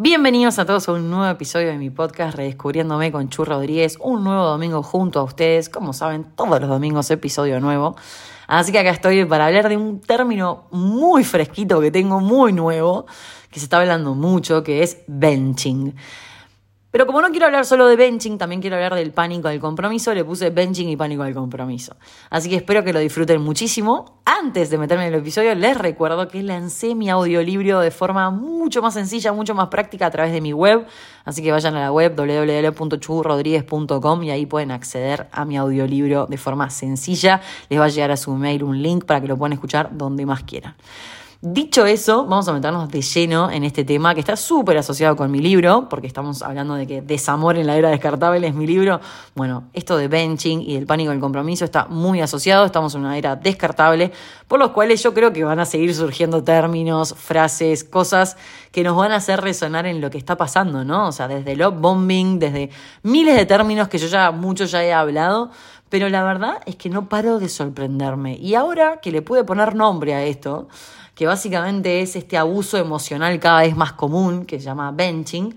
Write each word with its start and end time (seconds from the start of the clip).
Bienvenidos 0.00 0.60
a 0.60 0.64
todos 0.64 0.88
a 0.88 0.92
un 0.92 1.10
nuevo 1.10 1.28
episodio 1.28 1.70
de 1.70 1.76
mi 1.76 1.90
podcast 1.90 2.36
Redescubriéndome 2.36 3.10
con 3.10 3.30
Chu 3.30 3.44
Rodríguez, 3.44 3.98
un 4.00 4.22
nuevo 4.22 4.44
domingo 4.44 4.80
junto 4.80 5.18
a 5.18 5.24
ustedes, 5.24 5.68
como 5.68 5.92
saben, 5.92 6.22
todos 6.36 6.60
los 6.60 6.68
domingos 6.68 7.10
episodio 7.10 7.58
nuevo. 7.58 7.96
Así 8.46 8.70
que 8.70 8.78
acá 8.78 8.90
estoy 8.90 9.24
para 9.24 9.46
hablar 9.46 9.68
de 9.68 9.76
un 9.76 10.00
término 10.00 10.68
muy 10.70 11.24
fresquito 11.24 11.80
que 11.80 11.90
tengo, 11.90 12.20
muy 12.20 12.52
nuevo, 12.52 13.06
que 13.50 13.58
se 13.58 13.64
está 13.64 13.80
hablando 13.80 14.14
mucho, 14.14 14.62
que 14.62 14.84
es 14.84 14.98
benching. 15.08 15.96
Pero 16.90 17.06
como 17.06 17.20
no 17.20 17.28
quiero 17.28 17.44
hablar 17.44 17.66
solo 17.66 17.86
de 17.86 17.96
benching, 17.96 18.38
también 18.38 18.62
quiero 18.62 18.76
hablar 18.76 18.94
del 18.94 19.12
pánico 19.12 19.48
al 19.48 19.60
compromiso, 19.60 20.14
le 20.14 20.24
puse 20.24 20.48
benching 20.48 20.88
y 20.88 20.96
pánico 20.96 21.22
al 21.22 21.34
compromiso. 21.34 21.96
Así 22.30 22.48
que 22.48 22.56
espero 22.56 22.82
que 22.82 22.94
lo 22.94 22.98
disfruten 22.98 23.42
muchísimo. 23.42 24.22
Antes 24.24 24.70
de 24.70 24.78
meterme 24.78 25.06
en 25.06 25.12
el 25.12 25.20
episodio, 25.20 25.54
les 25.54 25.76
recuerdo 25.76 26.28
que 26.28 26.42
lancé 26.42 26.94
mi 26.94 27.10
audiolibro 27.10 27.80
de 27.80 27.90
forma 27.90 28.30
mucho 28.30 28.80
más 28.80 28.94
sencilla, 28.94 29.34
mucho 29.34 29.54
más 29.54 29.68
práctica 29.68 30.06
a 30.06 30.10
través 30.10 30.32
de 30.32 30.40
mi 30.40 30.54
web. 30.54 30.86
Así 31.26 31.42
que 31.42 31.52
vayan 31.52 31.76
a 31.76 31.80
la 31.80 31.92
web 31.92 32.16
www.churrodríguez.com 32.16 34.22
y 34.22 34.30
ahí 34.30 34.46
pueden 34.46 34.70
acceder 34.70 35.28
a 35.30 35.44
mi 35.44 35.58
audiolibro 35.58 36.26
de 36.26 36.38
forma 36.38 36.70
sencilla. 36.70 37.42
Les 37.68 37.78
va 37.78 37.84
a 37.84 37.88
llegar 37.88 38.12
a 38.12 38.16
su 38.16 38.32
mail 38.32 38.62
un 38.62 38.80
link 38.80 39.04
para 39.04 39.20
que 39.20 39.28
lo 39.28 39.36
puedan 39.36 39.52
escuchar 39.52 39.90
donde 39.92 40.24
más 40.24 40.42
quieran. 40.42 40.74
Dicho 41.40 41.86
eso, 41.86 42.26
vamos 42.26 42.48
a 42.48 42.52
meternos 42.52 42.88
de 42.88 43.00
lleno 43.00 43.48
en 43.48 43.62
este 43.62 43.84
tema 43.84 44.12
que 44.12 44.18
está 44.18 44.34
súper 44.34 44.76
asociado 44.76 45.14
con 45.14 45.30
mi 45.30 45.38
libro, 45.38 45.88
porque 45.88 46.08
estamos 46.08 46.42
hablando 46.42 46.74
de 46.74 46.84
que 46.84 47.00
Desamor 47.00 47.56
en 47.56 47.68
la 47.68 47.76
era 47.76 47.90
descartable 47.90 48.44
es 48.44 48.56
mi 48.56 48.66
libro. 48.66 49.00
Bueno, 49.36 49.68
esto 49.72 49.96
de 49.96 50.08
benching 50.08 50.60
y 50.60 50.74
del 50.74 50.86
pánico 50.86 51.12
del 51.12 51.20
compromiso 51.20 51.64
está 51.64 51.84
muy 51.84 52.20
asociado, 52.20 52.66
estamos 52.66 52.96
en 52.96 53.02
una 53.02 53.16
era 53.16 53.36
descartable, 53.36 54.10
por 54.48 54.58
los 54.58 54.72
cuales 54.72 55.00
yo 55.00 55.14
creo 55.14 55.32
que 55.32 55.44
van 55.44 55.60
a 55.60 55.64
seguir 55.64 55.94
surgiendo 55.94 56.42
términos, 56.42 57.14
frases, 57.16 57.84
cosas 57.84 58.36
que 58.72 58.82
nos 58.82 58.96
van 58.96 59.12
a 59.12 59.16
hacer 59.16 59.40
resonar 59.40 59.86
en 59.86 60.00
lo 60.00 60.10
que 60.10 60.18
está 60.18 60.36
pasando, 60.36 60.84
¿no? 60.84 61.06
O 61.06 61.12
sea, 61.12 61.28
desde 61.28 61.54
love 61.54 61.78
bombing, 61.78 62.40
desde 62.40 62.70
miles 63.04 63.36
de 63.36 63.46
términos 63.46 63.86
que 63.86 63.98
yo 63.98 64.08
ya, 64.08 64.32
muchos 64.32 64.72
ya 64.72 64.82
he 64.82 64.92
hablado, 64.92 65.52
pero 65.88 66.08
la 66.08 66.24
verdad 66.24 66.56
es 66.66 66.74
que 66.74 66.90
no 66.90 67.08
paro 67.08 67.38
de 67.38 67.48
sorprenderme. 67.48 68.36
Y 68.38 68.56
ahora 68.56 68.98
que 69.00 69.12
le 69.12 69.22
pude 69.22 69.44
poner 69.44 69.76
nombre 69.76 70.14
a 70.14 70.24
esto, 70.24 70.66
que 71.18 71.26
básicamente 71.26 72.00
es 72.00 72.14
este 72.14 72.38
abuso 72.38 72.78
emocional 72.78 73.40
cada 73.40 73.62
vez 73.62 73.74
más 73.74 73.92
común, 73.94 74.44
que 74.44 74.60
se 74.60 74.66
llama 74.66 74.92
benching, 74.92 75.52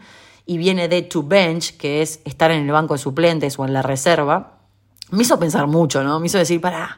y 0.47 0.57
viene 0.57 0.87
de 0.87 1.03
to 1.03 1.21
bench, 1.21 1.77
que 1.77 2.01
es 2.01 2.19
estar 2.25 2.49
en 2.49 2.63
el 2.63 2.71
banco 2.71 2.95
de 2.95 2.97
suplentes 2.97 3.59
o 3.59 3.65
en 3.65 3.73
la 3.73 3.83
reserva, 3.83 4.57
me 5.11 5.21
hizo 5.21 5.37
pensar 5.37 5.67
mucho, 5.67 6.03
¿no? 6.03 6.19
Me 6.19 6.25
hizo 6.25 6.39
decir, 6.39 6.59
pará, 6.59 6.97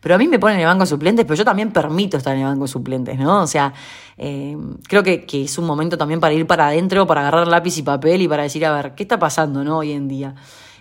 pero 0.00 0.16
a 0.16 0.18
mí 0.18 0.26
me 0.26 0.40
ponen 0.40 0.56
en 0.56 0.62
el 0.62 0.66
banco 0.66 0.80
de 0.80 0.88
suplentes, 0.88 1.24
pero 1.24 1.36
yo 1.36 1.44
también 1.44 1.70
permito 1.70 2.16
estar 2.16 2.34
en 2.34 2.40
el 2.40 2.46
banco 2.46 2.62
de 2.62 2.68
suplentes, 2.68 3.16
¿no? 3.16 3.42
O 3.42 3.46
sea, 3.46 3.72
eh, 4.18 4.56
creo 4.88 5.04
que, 5.04 5.24
que, 5.24 5.44
es 5.44 5.56
un 5.56 5.66
momento 5.66 5.96
también 5.96 6.18
para 6.18 6.34
ir 6.34 6.48
para 6.48 6.66
adentro, 6.66 7.06
para 7.06 7.20
agarrar 7.20 7.46
lápiz 7.46 7.78
y 7.78 7.82
papel 7.82 8.22
y 8.22 8.26
para 8.26 8.42
decir, 8.42 8.66
a 8.66 8.72
ver, 8.72 8.96
¿qué 8.96 9.04
está 9.04 9.20
pasando, 9.20 9.62
¿no? 9.62 9.78
Hoy 9.78 9.92
en 9.92 10.08
día. 10.08 10.34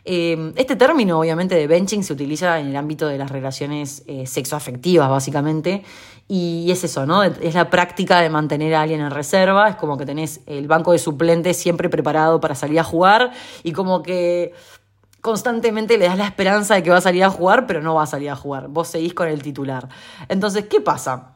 Eh, 0.05 0.53
este 0.55 0.75
término, 0.75 1.19
obviamente, 1.19 1.55
de 1.55 1.67
benching 1.67 2.03
se 2.03 2.13
utiliza 2.13 2.59
en 2.59 2.67
el 2.67 2.75
ámbito 2.75 3.07
de 3.07 3.17
las 3.17 3.29
relaciones 3.31 4.03
eh, 4.07 4.25
sexoafectivas, 4.25 5.09
básicamente, 5.09 5.83
y 6.27 6.69
es 6.71 6.83
eso, 6.83 7.05
¿no? 7.05 7.23
Es 7.23 7.55
la 7.55 7.69
práctica 7.69 8.21
de 8.21 8.29
mantener 8.29 8.75
a 8.75 8.83
alguien 8.83 9.01
en 9.01 9.11
reserva, 9.11 9.69
es 9.69 9.75
como 9.75 9.97
que 9.97 10.05
tenés 10.05 10.41
el 10.45 10.67
banco 10.67 10.91
de 10.91 10.99
suplentes 10.99 11.57
siempre 11.57 11.89
preparado 11.89 12.39
para 12.39 12.53
salir 12.53 12.79
a 12.79 12.83
jugar 12.83 13.31
y 13.63 13.71
como 13.71 14.03
que 14.03 14.53
constantemente 15.21 15.97
le 15.97 16.05
das 16.05 16.17
la 16.17 16.25
esperanza 16.25 16.75
de 16.75 16.83
que 16.83 16.91
va 16.91 16.97
a 16.97 17.01
salir 17.01 17.23
a 17.23 17.29
jugar, 17.29 17.65
pero 17.65 17.81
no 17.81 17.95
va 17.95 18.03
a 18.03 18.07
salir 18.07 18.29
a 18.29 18.35
jugar, 18.35 18.67
vos 18.67 18.87
seguís 18.87 19.13
con 19.13 19.27
el 19.27 19.41
titular. 19.41 19.89
Entonces, 20.27 20.65
¿qué 20.65 20.81
pasa? 20.81 21.33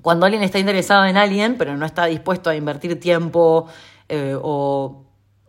Cuando 0.00 0.24
alguien 0.24 0.42
está 0.42 0.58
interesado 0.58 1.04
en 1.04 1.16
alguien, 1.16 1.56
pero 1.58 1.76
no 1.76 1.84
está 1.84 2.06
dispuesto 2.06 2.48
a 2.48 2.56
invertir 2.56 2.98
tiempo 2.98 3.66
eh, 4.08 4.36
o 4.40 5.01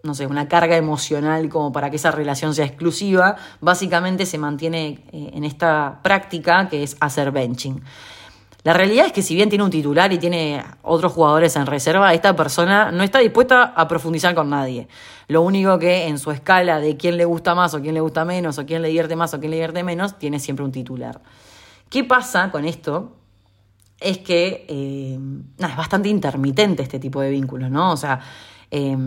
no 0.03 0.13
sé, 0.13 0.27
una 0.27 0.49
carga 0.49 0.75
emocional 0.75 1.47
como 1.47 1.71
para 1.71 1.89
que 1.89 1.95
esa 1.95 2.11
relación 2.11 2.53
sea 2.53 2.65
exclusiva, 2.65 3.37
básicamente 3.61 4.25
se 4.25 4.37
mantiene 4.37 5.05
eh, 5.13 5.31
en 5.33 5.45
esta 5.45 6.01
práctica 6.03 6.67
que 6.67 6.83
es 6.83 6.97
hacer 6.99 7.31
benching. 7.31 7.81
La 8.63 8.73
realidad 8.73 9.05
es 9.05 9.13
que 9.13 9.21
si 9.21 9.33
bien 9.33 9.47
tiene 9.47 9.63
un 9.63 9.69
titular 9.69 10.11
y 10.11 10.17
tiene 10.17 10.61
otros 10.81 11.13
jugadores 11.13 11.55
en 11.55 11.65
reserva, 11.65 12.13
esta 12.13 12.35
persona 12.35 12.91
no 12.91 13.01
está 13.01 13.19
dispuesta 13.19 13.63
a 13.63 13.87
profundizar 13.87 14.35
con 14.35 14.49
nadie. 14.49 14.89
Lo 15.29 15.41
único 15.41 15.79
que 15.79 16.07
en 16.07 16.19
su 16.19 16.31
escala 16.31 16.81
de 16.81 16.97
quién 16.97 17.15
le 17.15 17.23
gusta 17.23 17.55
más 17.55 17.73
o 17.73 17.81
quién 17.81 17.93
le 17.93 18.01
gusta 18.01 18.25
menos 18.25 18.57
o 18.57 18.65
quién 18.65 18.81
le 18.81 18.89
divierte 18.89 19.15
más 19.15 19.33
o 19.33 19.39
quién 19.39 19.51
le 19.51 19.55
divierte 19.55 19.83
menos, 19.83 20.19
tiene 20.19 20.37
siempre 20.37 20.65
un 20.65 20.73
titular. 20.73 21.21
¿Qué 21.89 22.03
pasa 22.03 22.51
con 22.51 22.65
esto? 22.65 23.15
Es 24.01 24.17
que 24.17 24.65
eh, 24.67 25.17
es 25.59 25.75
bastante 25.77 26.09
intermitente 26.09 26.83
este 26.83 26.99
tipo 26.99 27.21
de 27.21 27.29
vínculos, 27.29 27.71
¿no? 27.71 27.93
O 27.93 27.97
sea, 27.97 28.19
eh, 28.69 28.97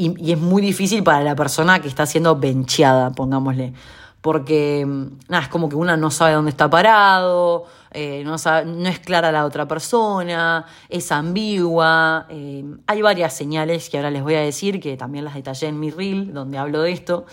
y, 0.00 0.32
es 0.32 0.38
muy 0.38 0.62
difícil 0.62 1.02
para 1.02 1.22
la 1.22 1.36
persona 1.36 1.80
que 1.80 1.88
está 1.88 2.06
siendo 2.06 2.36
bencheada, 2.36 3.10
pongámosle. 3.10 3.72
Porque 4.20 4.86
nada, 5.28 5.44
es 5.44 5.48
como 5.48 5.68
que 5.68 5.76
una 5.76 5.96
no 5.96 6.10
sabe 6.10 6.34
dónde 6.34 6.50
está 6.50 6.68
parado, 6.68 7.64
eh, 7.90 8.22
no, 8.24 8.36
no 8.36 8.88
es 8.88 8.98
clara 8.98 9.32
la 9.32 9.46
otra 9.46 9.66
persona, 9.66 10.66
es 10.88 11.10
ambigua. 11.10 12.26
Eh, 12.28 12.64
hay 12.86 13.02
varias 13.02 13.34
señales 13.34 13.88
que 13.88 13.96
ahora 13.96 14.10
les 14.10 14.22
voy 14.22 14.34
a 14.34 14.40
decir, 14.40 14.78
que 14.80 14.96
también 14.96 15.24
las 15.24 15.34
detallé 15.34 15.68
en 15.68 15.80
mi 15.80 15.90
reel, 15.90 16.34
donde 16.34 16.58
hablo 16.58 16.82
de 16.82 16.92
esto. 16.92 17.24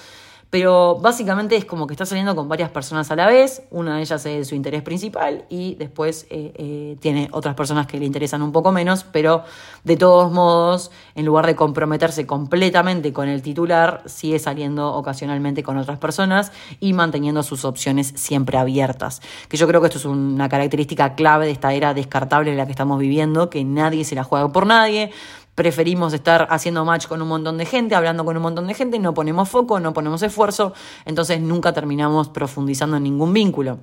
Pero 0.49 0.95
básicamente 0.95 1.57
es 1.57 1.65
como 1.65 1.87
que 1.87 1.93
está 1.93 2.05
saliendo 2.05 2.33
con 2.35 2.47
varias 2.47 2.69
personas 2.69 3.11
a 3.11 3.15
la 3.17 3.27
vez, 3.27 3.63
una 3.69 3.97
de 3.97 4.01
ellas 4.01 4.25
es 4.25 4.47
su 4.47 4.55
interés 4.55 4.81
principal 4.81 5.45
y 5.49 5.75
después 5.75 6.25
eh, 6.29 6.53
eh, 6.55 6.97
tiene 7.01 7.27
otras 7.33 7.53
personas 7.53 7.85
que 7.85 7.99
le 7.99 8.05
interesan 8.05 8.41
un 8.41 8.53
poco 8.53 8.71
menos, 8.71 9.03
pero 9.03 9.43
de 9.83 9.97
todos 9.97 10.31
modos, 10.31 10.89
en 11.15 11.25
lugar 11.25 11.47
de 11.47 11.55
comprometerse 11.57 12.25
completamente 12.25 13.11
con 13.11 13.27
el 13.27 13.41
titular, 13.41 14.03
sigue 14.05 14.39
saliendo 14.39 14.93
ocasionalmente 14.93 15.63
con 15.63 15.77
otras 15.77 15.97
personas 15.97 16.53
y 16.79 16.93
manteniendo 16.93 17.43
sus 17.43 17.65
opciones 17.65 18.13
siempre 18.15 18.57
abiertas. 18.57 19.21
Que 19.49 19.57
yo 19.57 19.67
creo 19.67 19.81
que 19.81 19.87
esto 19.87 19.99
es 19.99 20.05
una 20.05 20.47
característica 20.47 21.15
clave 21.15 21.45
de 21.47 21.51
esta 21.51 21.73
era 21.73 21.93
descartable 21.93 22.51
en 22.51 22.57
la 22.57 22.65
que 22.65 22.71
estamos 22.71 22.99
viviendo, 22.99 23.49
que 23.49 23.65
nadie 23.65 24.05
se 24.05 24.15
la 24.15 24.23
juega 24.23 24.51
por 24.51 24.65
nadie, 24.65 25.11
preferimos 25.57 26.13
estar 26.13 26.47
haciendo 26.51 26.85
match 26.85 27.07
con 27.07 27.19
un 27.19 27.29
montón 27.29 27.57
de 27.57 27.65
gente, 27.65 27.95
hablando 27.95 28.23
con 28.23 28.37
un 28.37 28.43
montón 28.43 28.67
de 28.67 28.75
gente, 28.75 28.99
no 28.99 29.15
ponemos 29.15 29.49
foco, 29.49 29.79
no 29.79 29.91
ponemos 29.91 30.21
esfuerzo, 30.21 30.73
entonces 31.03 31.41
nunca 31.41 31.73
terminamos 31.73 32.29
profundizando 32.29 32.97
en 32.97 33.01
ningún 33.01 33.33
vínculo. 33.33 33.79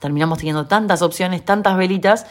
Terminamos 0.00 0.36
teniendo 0.36 0.66
tantas 0.66 1.00
opciones, 1.00 1.46
tantas 1.46 1.78
velitas, 1.78 2.26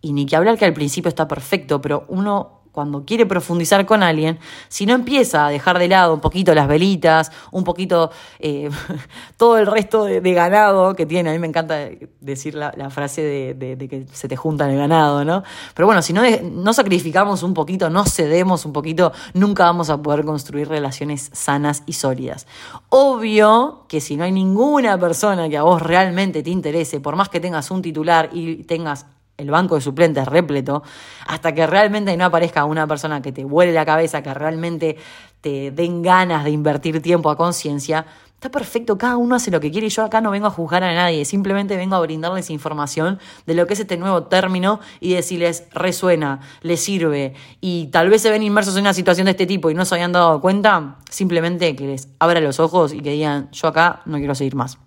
y 0.00 0.12
ni 0.12 0.26
que 0.26 0.36
hablar 0.36 0.56
que 0.58 0.64
al 0.64 0.72
principio 0.72 1.08
está 1.08 1.26
perfecto, 1.26 1.82
pero 1.82 2.04
uno 2.06 2.59
cuando 2.72 3.04
quiere 3.04 3.26
profundizar 3.26 3.84
con 3.86 4.02
alguien, 4.02 4.38
si 4.68 4.86
no 4.86 4.94
empieza 4.94 5.46
a 5.46 5.50
dejar 5.50 5.78
de 5.78 5.88
lado 5.88 6.14
un 6.14 6.20
poquito 6.20 6.54
las 6.54 6.68
velitas, 6.68 7.32
un 7.50 7.64
poquito 7.64 8.10
eh, 8.38 8.70
todo 9.36 9.58
el 9.58 9.66
resto 9.66 10.04
de, 10.04 10.20
ganado 10.32 10.94
que 10.94 11.06
tiene, 11.06 11.30
a 11.30 11.32
mí 11.32 11.38
me 11.38 11.48
encanta 11.48 11.88
decir 12.20 12.54
la, 12.54 12.90
frase 12.90 13.22
de, 13.54 13.88
que 13.88 14.06
se 14.12 14.28
te 14.28 14.36
junta 14.36 14.70
el 14.70 14.76
ganado, 14.76 15.24
¿no? 15.24 15.42
Pero 15.74 15.86
bueno, 15.86 16.02
si 16.02 16.12
no, 16.12 16.22
no 16.42 16.72
sacrificamos 16.72 17.42
un 17.42 17.54
poquito, 17.54 17.90
no 17.90 18.04
cedemos 18.04 18.64
un 18.64 18.72
poquito, 18.72 19.12
nunca 19.34 19.64
vamos 19.64 19.90
a 19.90 20.00
poder 20.00 20.24
construir 20.24 20.68
relaciones 20.68 21.30
sanas 21.32 21.82
y 21.86 21.94
sólidas. 21.94 22.46
Obvio 22.88 23.84
que 23.88 24.00
si 24.00 24.16
no 24.16 24.24
hay 24.24 24.32
ninguna 24.32 24.98
persona 24.98 25.48
que 25.48 25.56
a 25.56 25.62
vos 25.62 25.82
realmente 25.82 26.42
te 26.42 26.50
interese, 26.50 27.00
por 27.00 27.16
más 27.16 27.28
que 27.28 27.40
tengas 27.40 27.70
un 27.70 27.82
titular 27.82 28.30
y 28.32 28.64
tengas 28.64 29.06
el 29.40 29.50
banco 29.50 29.74
de 29.74 29.80
suplentes 29.80 30.26
repleto, 30.26 30.82
hasta 31.26 31.54
que 31.54 31.66
realmente 31.66 32.16
no 32.16 32.24
aparezca 32.24 32.64
una 32.64 32.86
persona 32.86 33.22
que 33.22 33.32
te 33.32 33.44
vuele 33.44 33.72
la 33.72 33.84
cabeza, 33.84 34.22
que 34.22 34.32
realmente 34.34 34.96
te 35.40 35.70
den 35.70 36.02
ganas 36.02 36.44
de 36.44 36.50
invertir 36.50 37.00
tiempo 37.00 37.30
a 37.30 37.36
conciencia, 37.36 38.06
está 38.34 38.50
perfecto, 38.50 38.96
cada 38.96 39.18
uno 39.18 39.34
hace 39.34 39.50
lo 39.50 39.60
que 39.60 39.70
quiere 39.70 39.88
y 39.88 39.90
yo 39.90 40.02
acá 40.02 40.22
no 40.22 40.30
vengo 40.30 40.46
a 40.46 40.50
juzgar 40.50 40.82
a 40.82 40.94
nadie, 40.94 41.24
simplemente 41.26 41.76
vengo 41.76 41.94
a 41.96 42.00
brindarles 42.00 42.48
información 42.48 43.18
de 43.46 43.54
lo 43.54 43.66
que 43.66 43.74
es 43.74 43.80
este 43.80 43.98
nuevo 43.98 44.24
término 44.24 44.80
y 44.98 45.12
decirles 45.12 45.64
resuena, 45.72 46.40
les 46.62 46.80
sirve 46.80 47.34
y 47.60 47.88
tal 47.88 48.08
vez 48.08 48.22
se 48.22 48.30
ven 48.30 48.42
inmersos 48.42 48.74
en 48.76 48.82
una 48.82 48.94
situación 48.94 49.26
de 49.26 49.32
este 49.32 49.46
tipo 49.46 49.70
y 49.70 49.74
no 49.74 49.84
se 49.84 49.94
habían 49.94 50.12
dado 50.12 50.40
cuenta, 50.40 50.96
simplemente 51.10 51.76
que 51.76 51.86
les 51.86 52.08
abra 52.18 52.40
los 52.40 52.60
ojos 52.60 52.94
y 52.94 53.00
que 53.00 53.10
digan 53.10 53.50
yo 53.52 53.68
acá 53.68 54.00
no 54.06 54.16
quiero 54.16 54.34
seguir 54.34 54.54
más. 54.54 54.78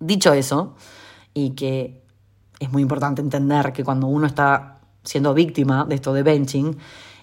Dicho 0.00 0.32
eso, 0.32 0.74
y 1.36 1.50
que 1.50 2.05
es 2.58 2.70
muy 2.70 2.82
importante 2.82 3.20
entender 3.20 3.72
que 3.72 3.84
cuando 3.84 4.06
uno 4.06 4.26
está 4.26 4.78
siendo 5.02 5.34
víctima 5.34 5.84
de 5.84 5.94
esto 5.94 6.12
de 6.12 6.22
benching, 6.22 6.76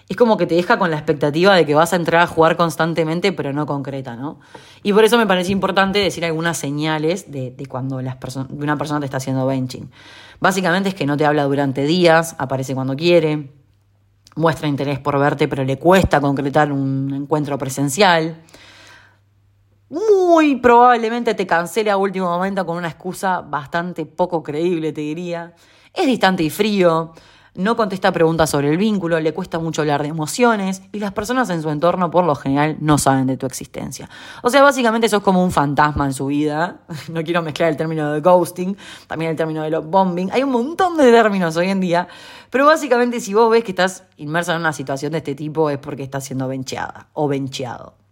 es 0.08 0.16
como 0.16 0.36
que 0.36 0.46
te 0.46 0.54
deja 0.54 0.78
con 0.78 0.90
la 0.90 0.96
expectativa 0.96 1.54
de 1.54 1.64
que 1.64 1.74
vas 1.74 1.92
a 1.92 1.96
entrar 1.96 2.22
a 2.22 2.26
jugar 2.26 2.56
constantemente, 2.56 3.32
pero 3.32 3.52
no 3.52 3.64
concreta, 3.66 4.16
¿no? 4.16 4.38
Y 4.82 4.92
por 4.92 5.04
eso 5.04 5.16
me 5.16 5.26
parece 5.26 5.52
importante 5.52 5.98
decir 5.98 6.24
algunas 6.24 6.58
señales 6.58 7.30
de, 7.32 7.54
cuando 7.68 8.02
las 8.02 8.18
de 8.20 8.62
una 8.62 8.76
persona 8.76 9.00
te 9.00 9.06
está 9.06 9.16
haciendo 9.16 9.46
benching. 9.46 9.90
Básicamente 10.40 10.90
es 10.90 10.94
que 10.94 11.06
no 11.06 11.16
te 11.16 11.24
habla 11.24 11.44
durante 11.44 11.84
días, 11.84 12.36
aparece 12.38 12.74
cuando 12.74 12.96
quiere, 12.96 13.50
muestra 14.36 14.68
interés 14.68 14.98
por 14.98 15.18
verte, 15.18 15.48
pero 15.48 15.64
le 15.64 15.78
cuesta 15.78 16.20
concretar 16.20 16.70
un 16.70 17.12
encuentro 17.14 17.56
presencial 17.56 18.42
muy 19.94 20.56
probablemente 20.56 21.34
te 21.34 21.46
cancele 21.46 21.90
a 21.90 21.96
último 21.96 22.26
momento 22.26 22.66
con 22.66 22.76
una 22.76 22.88
excusa 22.88 23.40
bastante 23.42 24.04
poco 24.06 24.42
creíble, 24.42 24.92
te 24.92 25.00
diría. 25.02 25.54
Es 25.92 26.06
distante 26.06 26.42
y 26.42 26.50
frío. 26.50 27.12
no 27.54 27.76
contesta 27.76 28.10
preguntas 28.10 28.50
sobre 28.50 28.70
el 28.70 28.76
vínculo, 28.76 29.20
le 29.20 29.32
cuesta 29.32 29.60
mucho 29.60 29.82
hablar 29.82 30.02
de 30.02 30.08
emociones 30.08 30.82
y 30.90 30.98
las 30.98 31.12
personas 31.12 31.48
en 31.50 31.62
su 31.62 31.70
entorno 31.70 32.10
por 32.10 32.24
lo 32.24 32.34
general 32.34 32.76
no 32.80 32.98
saben 32.98 33.28
de 33.28 33.36
tu 33.36 33.46
existencia. 33.46 34.10
O 34.42 34.50
sea, 34.50 34.64
básicamente 34.64 35.08
sos 35.08 35.22
como 35.22 35.44
un 35.44 35.52
fantasma 35.52 36.06
en 36.06 36.12
su 36.12 36.26
vida. 36.26 36.80
No 37.12 37.22
quiero 37.22 37.42
mezclar 37.42 37.68
el 37.68 37.76
término 37.76 38.12
de 38.12 38.20
ghosting, 38.20 38.76
también 39.06 39.30
el 39.30 39.36
término 39.36 39.62
de 39.62 39.70
love 39.70 39.86
bombing. 39.86 40.32
Hay 40.32 40.42
un 40.42 40.50
montón 40.50 40.96
de 40.96 41.12
términos 41.12 41.56
hoy 41.56 41.68
en 41.70 41.78
día, 41.78 42.08
pero 42.50 42.66
básicamente 42.66 43.20
si 43.20 43.32
vos 43.32 43.48
ves 43.48 43.62
que 43.62 43.70
estás 43.70 44.02
inmersa 44.16 44.54
en 44.54 44.60
una 44.60 44.72
situación 44.72 45.12
de 45.12 45.18
este 45.18 45.36
tipo 45.36 45.70
es 45.70 45.78
porque 45.78 46.02
estás 46.02 46.24
siendo 46.24 46.48
bencheada 46.48 47.06
o 47.12 47.28
bencheado. 47.28 48.03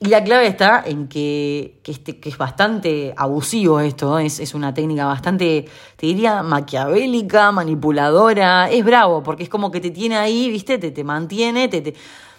Y 0.00 0.08
la 0.08 0.22
clave 0.24 0.46
está 0.46 0.82
en 0.84 1.08
que, 1.08 1.80
este, 1.84 2.18
que 2.18 2.28
es 2.28 2.36
bastante 2.36 3.14
abusivo 3.16 3.80
esto, 3.80 4.18
es, 4.18 4.40
es, 4.40 4.54
una 4.54 4.74
técnica 4.74 5.06
bastante, 5.06 5.66
te 5.96 6.06
diría, 6.06 6.42
maquiavélica, 6.42 7.52
manipuladora, 7.52 8.70
es 8.70 8.84
bravo, 8.84 9.22
porque 9.22 9.44
es 9.44 9.48
como 9.48 9.70
que 9.70 9.80
te 9.80 9.90
tiene 9.90 10.16
ahí, 10.16 10.50
viste, 10.50 10.78
te, 10.78 10.90
te 10.90 11.04
mantiene, 11.04 11.68
te, 11.68 11.94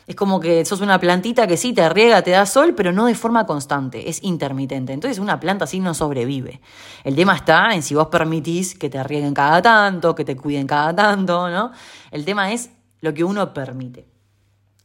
es 0.07 0.15
como 0.15 0.39
que 0.39 0.63
sos 0.65 0.81
una 0.81 0.99
plantita 0.99 1.47
que 1.47 1.57
sí 1.57 1.73
te 1.73 1.87
riega, 1.89 2.21
te 2.21 2.31
da 2.31 2.45
sol, 2.45 2.75
pero 2.75 2.91
no 2.91 3.07
de 3.07 3.15
forma 3.15 3.45
constante, 3.45 4.07
es 4.09 4.21
intermitente. 4.23 4.93
Entonces 4.93 5.17
una 5.17 5.39
planta 5.39 5.63
así 5.63 5.79
no 5.79 5.93
sobrevive. 5.95 6.61
El 7.03 7.15
tema 7.15 7.35
está 7.35 7.73
en 7.73 7.81
si 7.81 7.95
vos 7.95 8.07
permitís 8.07 8.77
que 8.77 8.89
te 8.89 9.03
rieguen 9.03 9.33
cada 9.33 9.61
tanto, 9.61 10.13
que 10.13 10.23
te 10.23 10.35
cuiden 10.35 10.67
cada 10.67 10.95
tanto, 10.95 11.49
¿no? 11.49 11.71
El 12.11 12.23
tema 12.23 12.51
es 12.51 12.69
lo 13.01 13.13
que 13.13 13.23
uno 13.23 13.53
permite. 13.53 14.14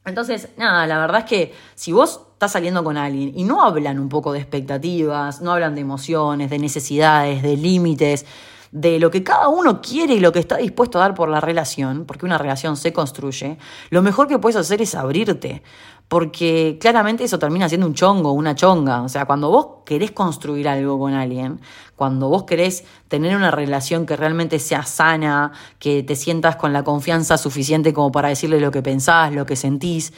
Entonces, 0.05 0.49
nada, 0.57 0.87
la 0.87 0.99
verdad 0.99 1.21
es 1.21 1.27
que 1.27 1.55
si 1.75 1.93
vos 1.93 2.21
estás 2.33 2.53
saliendo 2.53 2.83
con 2.83 2.97
alguien 2.97 3.33
y 3.37 3.45
no 3.45 3.63
hablan 3.63 3.99
un 3.99 4.09
poco 4.09 4.33
de 4.33 4.39
expectativas, 4.39 5.43
no 5.43 5.53
hablan 5.53 5.75
de 5.75 5.83
emociones, 5.83 6.49
de 6.49 6.59
necesidades, 6.59 7.43
de 7.43 7.57
límites, 7.57 8.25
de 8.73 8.99
lo 8.99 9.11
que 9.11 9.23
cada 9.23 9.49
uno 9.49 9.83
quiere 9.83 10.15
y 10.15 10.21
lo 10.21 10.33
que 10.33 10.39
está 10.39 10.57
dispuesto 10.57 10.99
a 10.99 11.03
dar 11.03 11.15
por 11.15 11.29
la 11.29 11.41
relación, 11.41 12.07
porque 12.07 12.25
una 12.25 12.39
relación 12.39 12.77
se 12.77 12.93
construye, 12.93 13.59
lo 13.91 14.01
mejor 14.01 14.29
que 14.29 14.39
puedes 14.39 14.57
hacer 14.57 14.81
es 14.81 14.95
abrirte, 14.95 15.63
porque 16.11 16.77
claramente 16.81 17.23
eso 17.23 17.39
termina 17.39 17.69
siendo 17.69 17.87
un 17.87 17.95
chongo, 17.95 18.33
una 18.33 18.57
chonga. 18.57 19.03
O 19.03 19.09
sea, 19.09 19.27
cuando 19.27 19.49
vos 19.49 19.85
querés 19.87 20.11
construir 20.11 20.69
algo 20.69 20.99
con 20.99 21.15
alguien, 21.15 21.61
cuando 21.95 22.29
vos 22.29 22.43
querés 22.43 22.83
tener 23.07 23.37
una 23.37 23.53
relación 23.53 24.07
que 24.07 24.17
realmente 24.17 24.59
sea 24.59 24.83
sana, 24.83 25.53
que 25.79 26.03
te 26.03 26.17
sientas 26.17 26.57
con 26.57 26.73
la 26.73 26.83
confianza 26.83 27.39
suficiente 27.39 27.93
como 27.93 28.11
para 28.11 28.29
decirle 28.29 28.59
lo 28.59 28.73
que 28.73 28.83
pensás, 28.83 29.33
lo 29.33 29.47
que 29.47 29.55
sentís, 29.55 30.13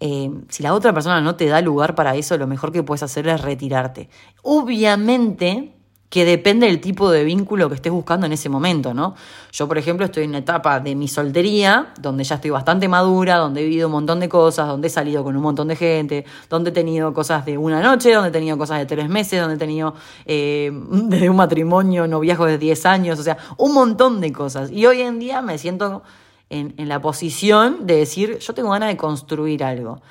eh, 0.00 0.30
si 0.50 0.62
la 0.62 0.74
otra 0.74 0.92
persona 0.92 1.22
no 1.22 1.34
te 1.34 1.46
da 1.46 1.62
lugar 1.62 1.94
para 1.94 2.14
eso, 2.14 2.36
lo 2.36 2.46
mejor 2.46 2.70
que 2.70 2.82
puedes 2.82 3.02
hacer 3.02 3.26
es 3.26 3.40
retirarte. 3.40 4.10
Obviamente, 4.42 5.72
que 6.12 6.26
depende 6.26 6.66
del 6.66 6.78
tipo 6.78 7.10
de 7.10 7.24
vínculo 7.24 7.70
que 7.70 7.76
estés 7.76 7.90
buscando 7.90 8.26
en 8.26 8.32
ese 8.34 8.50
momento, 8.50 8.92
¿no? 8.92 9.14
Yo, 9.50 9.66
por 9.66 9.78
ejemplo, 9.78 10.04
estoy 10.04 10.24
en 10.24 10.28
una 10.28 10.40
etapa 10.40 10.78
de 10.78 10.94
mi 10.94 11.08
soltería, 11.08 11.94
donde 11.98 12.22
ya 12.22 12.34
estoy 12.34 12.50
bastante 12.50 12.86
madura, 12.86 13.38
donde 13.38 13.62
he 13.62 13.64
vivido 13.64 13.88
un 13.88 13.92
montón 13.92 14.20
de 14.20 14.28
cosas, 14.28 14.68
donde 14.68 14.88
he 14.88 14.90
salido 14.90 15.24
con 15.24 15.34
un 15.34 15.42
montón 15.42 15.68
de 15.68 15.76
gente, 15.76 16.26
donde 16.50 16.68
he 16.68 16.72
tenido 16.74 17.14
cosas 17.14 17.46
de 17.46 17.56
una 17.56 17.80
noche, 17.80 18.12
donde 18.12 18.28
he 18.28 18.30
tenido 18.32 18.58
cosas 18.58 18.80
de 18.80 18.84
tres 18.84 19.08
meses, 19.08 19.40
donde 19.40 19.54
he 19.54 19.58
tenido 19.58 19.94
eh, 20.26 20.70
desde 20.90 21.30
un 21.30 21.36
matrimonio, 21.36 22.06
noviazgo 22.06 22.44
de 22.44 22.58
10 22.58 22.84
años, 22.84 23.18
o 23.18 23.22
sea, 23.22 23.38
un 23.56 23.72
montón 23.72 24.20
de 24.20 24.34
cosas. 24.34 24.70
Y 24.70 24.84
hoy 24.84 25.00
en 25.00 25.18
día 25.18 25.40
me 25.40 25.56
siento 25.56 26.02
en, 26.50 26.74
en 26.76 26.90
la 26.90 27.00
posición 27.00 27.86
de 27.86 27.96
decir, 27.96 28.38
yo 28.38 28.52
tengo 28.52 28.68
ganas 28.68 28.90
de 28.90 28.98
construir 28.98 29.64
algo 29.64 30.02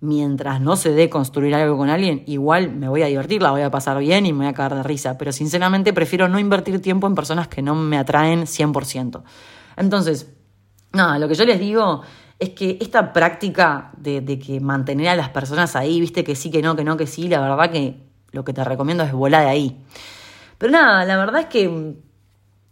mientras 0.00 0.60
no 0.60 0.76
se 0.76 0.92
dé 0.92 1.10
construir 1.10 1.54
algo 1.54 1.76
con 1.76 1.90
alguien, 1.90 2.22
igual 2.26 2.72
me 2.72 2.88
voy 2.88 3.02
a 3.02 3.06
divertir, 3.06 3.42
la 3.42 3.50
voy 3.50 3.62
a 3.62 3.70
pasar 3.70 3.98
bien 3.98 4.26
y 4.26 4.32
me 4.32 4.44
voy 4.44 4.48
a 4.48 4.54
caer 4.54 4.74
de 4.74 4.82
risa. 4.82 5.18
Pero 5.18 5.32
sinceramente 5.32 5.92
prefiero 5.92 6.28
no 6.28 6.38
invertir 6.38 6.80
tiempo 6.80 7.06
en 7.06 7.14
personas 7.14 7.48
que 7.48 7.62
no 7.62 7.74
me 7.74 7.98
atraen 7.98 8.42
100%. 8.42 9.22
Entonces, 9.76 10.32
nada, 10.92 11.18
lo 11.18 11.28
que 11.28 11.34
yo 11.34 11.44
les 11.44 11.60
digo 11.60 12.02
es 12.38 12.50
que 12.50 12.78
esta 12.80 13.12
práctica 13.12 13.90
de, 13.98 14.38
que 14.38 14.60
mantener 14.60 15.08
a 15.08 15.16
las 15.16 15.28
personas 15.28 15.76
ahí, 15.76 16.00
viste 16.00 16.24
que 16.24 16.34
sí, 16.34 16.50
que 16.50 16.62
no, 16.62 16.74
que 16.74 16.84
no, 16.84 16.96
que 16.96 17.06
sí, 17.06 17.28
la 17.28 17.40
verdad 17.40 17.70
que 17.70 18.00
lo 18.32 18.44
que 18.44 18.54
te 18.54 18.64
recomiendo 18.64 19.04
es 19.04 19.12
volar 19.12 19.44
de 19.44 19.50
ahí. 19.50 19.84
Pero 20.56 20.72
nada, 20.72 21.04
la 21.04 21.18
verdad 21.18 21.42
es 21.42 21.46
que 21.46 21.96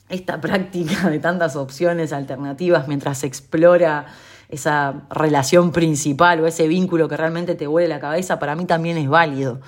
esta 0.09 0.41
práctica 0.41 1.11
de 1.11 1.19
tantas 1.19 1.57
opciones 1.57 2.15
alternativas 2.15 2.89
mientras 2.89 3.19
se 3.19 3.27
explora 3.27 4.07
esa 4.49 5.03
relación 5.11 5.73
principal 5.73 6.41
o 6.41 6.47
ese 6.47 6.69
vínculo 6.69 7.09
que 7.09 7.17
realmente 7.17 7.55
te 7.55 7.69
huele 7.69 7.89
la 7.89 8.01
cabeza, 8.01 8.39
para 8.39 8.55
mí 8.57 8.65
también 8.65 8.97
es 8.97 9.09
válido. 9.09 9.61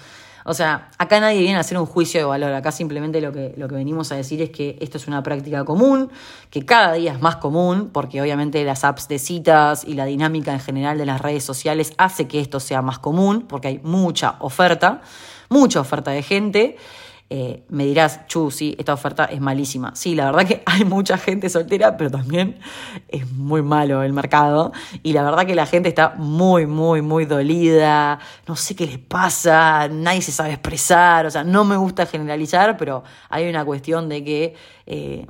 O 0.45 0.55
sea, 0.55 0.91
acá 0.97 1.21
nadie 1.21 1.41
viene 1.41 1.57
a 1.57 1.61
hacer 1.61 1.77
un 1.77 1.85
juicio 1.85 2.19
de 2.21 2.25
valor, 2.25 2.53
acá 2.53 2.73
simplemente 2.73 3.21
lo 3.21 3.31
que, 3.31 3.53
lo 3.57 3.69
que 3.69 3.75
venimos 3.75 4.11
a 4.11 4.17
decir 4.17 4.41
es 4.41 4.51
que 4.51 4.79
esto 4.81 4.97
es 4.97 5.07
una 5.07 5.23
práctica 5.23 5.65
común, 5.65 6.11
que 6.49 6.65
cada 6.65 6.95
día 6.95 7.13
es 7.13 7.21
más 7.21 7.37
común, 7.37 7.91
porque 7.93 8.23
obviamente 8.23 8.65
las 8.65 8.85
apps 8.85 9.07
de 9.09 9.19
citas 9.19 9.85
y 9.85 9.95
la 9.95 10.07
dinámica 10.07 10.53
en 10.53 10.61
general 10.61 10.97
de 10.97 11.05
las 11.05 11.21
redes 11.21 11.45
sociales 11.45 11.93
hace 11.99 12.27
que 12.27 12.41
esto 12.41 12.59
sea 12.59 12.81
más 12.81 12.99
común, 12.99 13.45
porque 13.47 13.69
hay 13.69 13.81
mucha 13.83 14.37
oferta, 14.41 15.03
mucha 15.51 15.81
oferta 15.81 16.11
de 16.11 16.23
gente. 16.23 16.77
Eh, 17.33 17.65
me 17.69 17.85
dirás, 17.85 18.27
Chu, 18.27 18.51
sí, 18.51 18.75
esta 18.77 18.93
oferta 18.93 19.27
es 19.27 19.41
malísima. 19.41 19.95
Sí, 19.95 20.17
la 20.17 20.25
verdad 20.27 20.49
que 20.49 20.63
hay 20.67 20.85
mucha 20.85 21.17
gente 21.17 21.49
soltera, 21.49 21.97
pero 21.97 22.11
también 22.11 22.59
es 23.07 23.31
muy 23.31 23.63
malo 23.63 24.03
el 24.03 24.13
mercado. 24.13 24.73
Y 25.05 25.13
la 25.13 25.23
verdad 25.23 25.47
que 25.47 25.55
la 25.55 25.67
gente 25.67 25.89
está 25.89 26.15
muy, 26.17 26.67
muy, 26.67 27.03
muy 27.03 27.27
dolida. 27.27 28.19
No 28.49 28.57
sé 28.57 28.75
qué 28.75 28.87
les 28.87 28.99
pasa, 28.99 29.87
nadie 29.89 30.23
se 30.23 30.33
sabe 30.33 30.51
expresar. 30.51 31.25
O 31.27 31.31
sea, 31.31 31.45
no 31.45 31.65
me 31.65 31.77
gusta 31.77 32.05
generalizar, 32.05 32.77
pero 32.77 33.05
hay 33.29 33.49
una 33.49 33.65
cuestión 33.65 34.09
de 34.09 34.25
que... 34.25 34.55
Eh, 34.87 35.27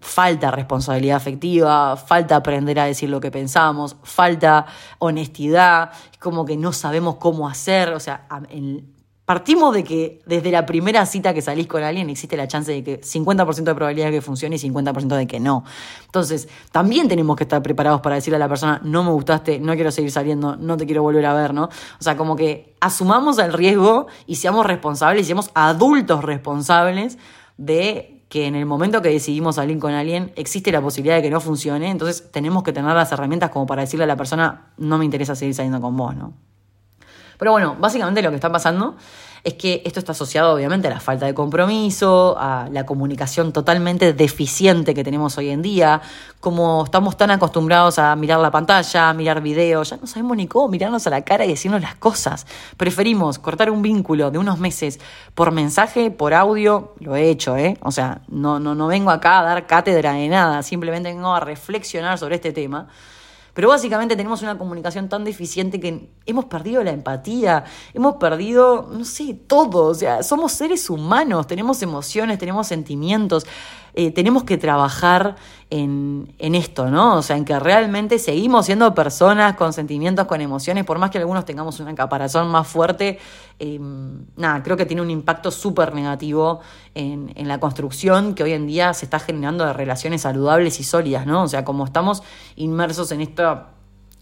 falta 0.00 0.50
responsabilidad 0.50 1.16
afectiva, 1.16 1.96
falta 1.96 2.36
aprender 2.36 2.78
a 2.78 2.84
decir 2.84 3.08
lo 3.08 3.20
que 3.20 3.30
pensamos, 3.30 3.96
falta 4.02 4.66
honestidad, 4.98 5.92
como 6.20 6.44
que 6.44 6.58
no 6.58 6.74
sabemos 6.74 7.14
cómo 7.16 7.48
hacer, 7.48 7.88
o 7.88 7.98
sea, 7.98 8.26
en, 8.50 8.93
Partimos 9.24 9.72
de 9.72 9.84
que 9.84 10.20
desde 10.26 10.50
la 10.50 10.66
primera 10.66 11.06
cita 11.06 11.32
que 11.32 11.40
salís 11.40 11.66
con 11.66 11.82
alguien 11.82 12.10
existe 12.10 12.36
la 12.36 12.46
chance 12.46 12.70
de 12.70 12.84
que 12.84 13.00
50% 13.00 13.64
de 13.64 13.74
probabilidad 13.74 14.08
de 14.08 14.12
que 14.12 14.20
funcione 14.20 14.56
y 14.56 14.58
50% 14.58 15.16
de 15.16 15.26
que 15.26 15.40
no. 15.40 15.64
Entonces, 16.04 16.46
también 16.72 17.08
tenemos 17.08 17.34
que 17.34 17.44
estar 17.44 17.62
preparados 17.62 18.02
para 18.02 18.16
decirle 18.16 18.36
a 18.36 18.38
la 18.38 18.48
persona, 18.48 18.82
no 18.84 19.02
me 19.02 19.10
gustaste, 19.12 19.58
no 19.60 19.72
quiero 19.74 19.90
seguir 19.90 20.10
saliendo, 20.10 20.56
no 20.56 20.76
te 20.76 20.84
quiero 20.84 21.02
volver 21.02 21.24
a 21.24 21.32
ver, 21.32 21.54
¿no? 21.54 21.64
O 21.64 22.02
sea, 22.02 22.18
como 22.18 22.36
que 22.36 22.74
asumamos 22.80 23.38
el 23.38 23.54
riesgo 23.54 24.08
y 24.26 24.36
seamos 24.36 24.66
responsables 24.66 25.22
y 25.22 25.26
seamos 25.26 25.50
adultos 25.54 26.22
responsables 26.22 27.16
de 27.56 28.26
que 28.28 28.46
en 28.46 28.56
el 28.56 28.66
momento 28.66 29.00
que 29.00 29.08
decidimos 29.08 29.54
salir 29.54 29.78
con 29.78 29.94
alguien 29.94 30.32
existe 30.36 30.70
la 30.70 30.82
posibilidad 30.82 31.16
de 31.16 31.22
que 31.22 31.30
no 31.30 31.40
funcione, 31.40 31.88
entonces 31.88 32.30
tenemos 32.30 32.62
que 32.62 32.74
tener 32.74 32.92
las 32.94 33.10
herramientas 33.10 33.48
como 33.48 33.64
para 33.64 33.82
decirle 33.82 34.04
a 34.04 34.08
la 34.08 34.16
persona, 34.16 34.72
no 34.76 34.98
me 34.98 35.06
interesa 35.06 35.34
seguir 35.34 35.54
saliendo 35.54 35.80
con 35.80 35.96
vos, 35.96 36.14
¿no? 36.14 36.34
Pero 37.38 37.52
bueno, 37.52 37.76
básicamente 37.78 38.22
lo 38.22 38.30
que 38.30 38.36
está 38.36 38.50
pasando 38.50 38.96
es 39.44 39.54
que 39.54 39.82
esto 39.84 40.00
está 40.00 40.12
asociado 40.12 40.54
obviamente 40.54 40.88
a 40.88 40.90
la 40.90 41.00
falta 41.00 41.26
de 41.26 41.34
compromiso, 41.34 42.34
a 42.38 42.66
la 42.72 42.86
comunicación 42.86 43.52
totalmente 43.52 44.14
deficiente 44.14 44.94
que 44.94 45.04
tenemos 45.04 45.36
hoy 45.36 45.50
en 45.50 45.60
día, 45.60 46.00
como 46.40 46.84
estamos 46.84 47.18
tan 47.18 47.30
acostumbrados 47.30 47.98
a 47.98 48.16
mirar 48.16 48.40
la 48.40 48.50
pantalla, 48.50 49.10
a 49.10 49.14
mirar 49.14 49.42
videos, 49.42 49.90
ya 49.90 49.98
no 49.98 50.06
sabemos 50.06 50.38
ni 50.38 50.46
cómo 50.46 50.68
mirarnos 50.68 51.06
a 51.06 51.10
la 51.10 51.22
cara 51.22 51.44
y 51.44 51.48
decirnos 51.48 51.82
las 51.82 51.94
cosas. 51.94 52.46
Preferimos 52.78 53.38
cortar 53.38 53.70
un 53.70 53.82
vínculo 53.82 54.30
de 54.30 54.38
unos 54.38 54.58
meses 54.58 54.98
por 55.34 55.52
mensaje, 55.52 56.10
por 56.10 56.32
audio, 56.32 56.94
lo 57.00 57.14
he 57.14 57.28
hecho, 57.28 57.58
¿eh? 57.58 57.76
O 57.82 57.92
sea, 57.92 58.22
no, 58.28 58.58
no, 58.58 58.74
no 58.74 58.86
vengo 58.86 59.10
acá 59.10 59.40
a 59.40 59.42
dar 59.42 59.66
cátedra 59.66 60.14
de 60.14 60.28
nada, 60.28 60.62
simplemente 60.62 61.10
vengo 61.10 61.34
a 61.34 61.40
reflexionar 61.40 62.16
sobre 62.16 62.36
este 62.36 62.52
tema 62.52 62.88
pero 63.54 63.68
básicamente 63.68 64.16
tenemos 64.16 64.42
una 64.42 64.58
comunicación 64.58 65.08
tan 65.08 65.24
deficiente 65.24 65.80
que 65.80 66.10
hemos 66.26 66.44
perdido 66.46 66.82
la 66.82 66.90
empatía, 66.90 67.64
hemos 67.94 68.16
perdido, 68.16 68.88
no 68.90 69.04
sé, 69.04 69.34
todo. 69.46 69.86
O 69.86 69.94
sea, 69.94 70.22
somos 70.22 70.52
seres 70.52 70.90
humanos, 70.90 71.46
tenemos 71.46 71.80
emociones, 71.80 72.38
tenemos 72.38 72.66
sentimientos. 72.66 73.46
Eh, 73.94 74.10
tenemos 74.10 74.44
que 74.44 74.58
trabajar 74.58 75.36
en, 75.70 76.34
en, 76.38 76.54
esto, 76.54 76.90
¿no? 76.90 77.16
O 77.16 77.22
sea, 77.22 77.36
en 77.36 77.44
que 77.44 77.58
realmente 77.58 78.18
seguimos 78.18 78.66
siendo 78.66 78.92
personas 78.94 79.54
con 79.54 79.72
sentimientos, 79.72 80.26
con 80.26 80.40
emociones, 80.40 80.84
por 80.84 80.98
más 80.98 81.10
que 81.10 81.18
algunos 81.18 81.44
tengamos 81.44 81.78
una 81.80 81.94
caparazón 81.94 82.48
más 82.48 82.66
fuerte, 82.66 83.18
eh, 83.60 83.78
nada, 84.36 84.62
creo 84.62 84.76
que 84.76 84.84
tiene 84.86 85.02
un 85.02 85.10
impacto 85.10 85.50
súper 85.50 85.94
negativo 85.94 86.60
en, 86.94 87.32
en 87.36 87.46
la 87.46 87.60
construcción 87.60 88.34
que 88.34 88.42
hoy 88.42 88.52
en 88.52 88.66
día 88.66 88.92
se 88.94 89.06
está 89.06 89.20
generando 89.20 89.64
de 89.64 89.72
relaciones 89.72 90.22
saludables 90.22 90.80
y 90.80 90.84
sólidas, 90.84 91.26
¿no? 91.26 91.44
O 91.44 91.48
sea, 91.48 91.64
como 91.64 91.84
estamos 91.84 92.22
inmersos 92.56 93.12
en 93.12 93.20
esta 93.20 93.73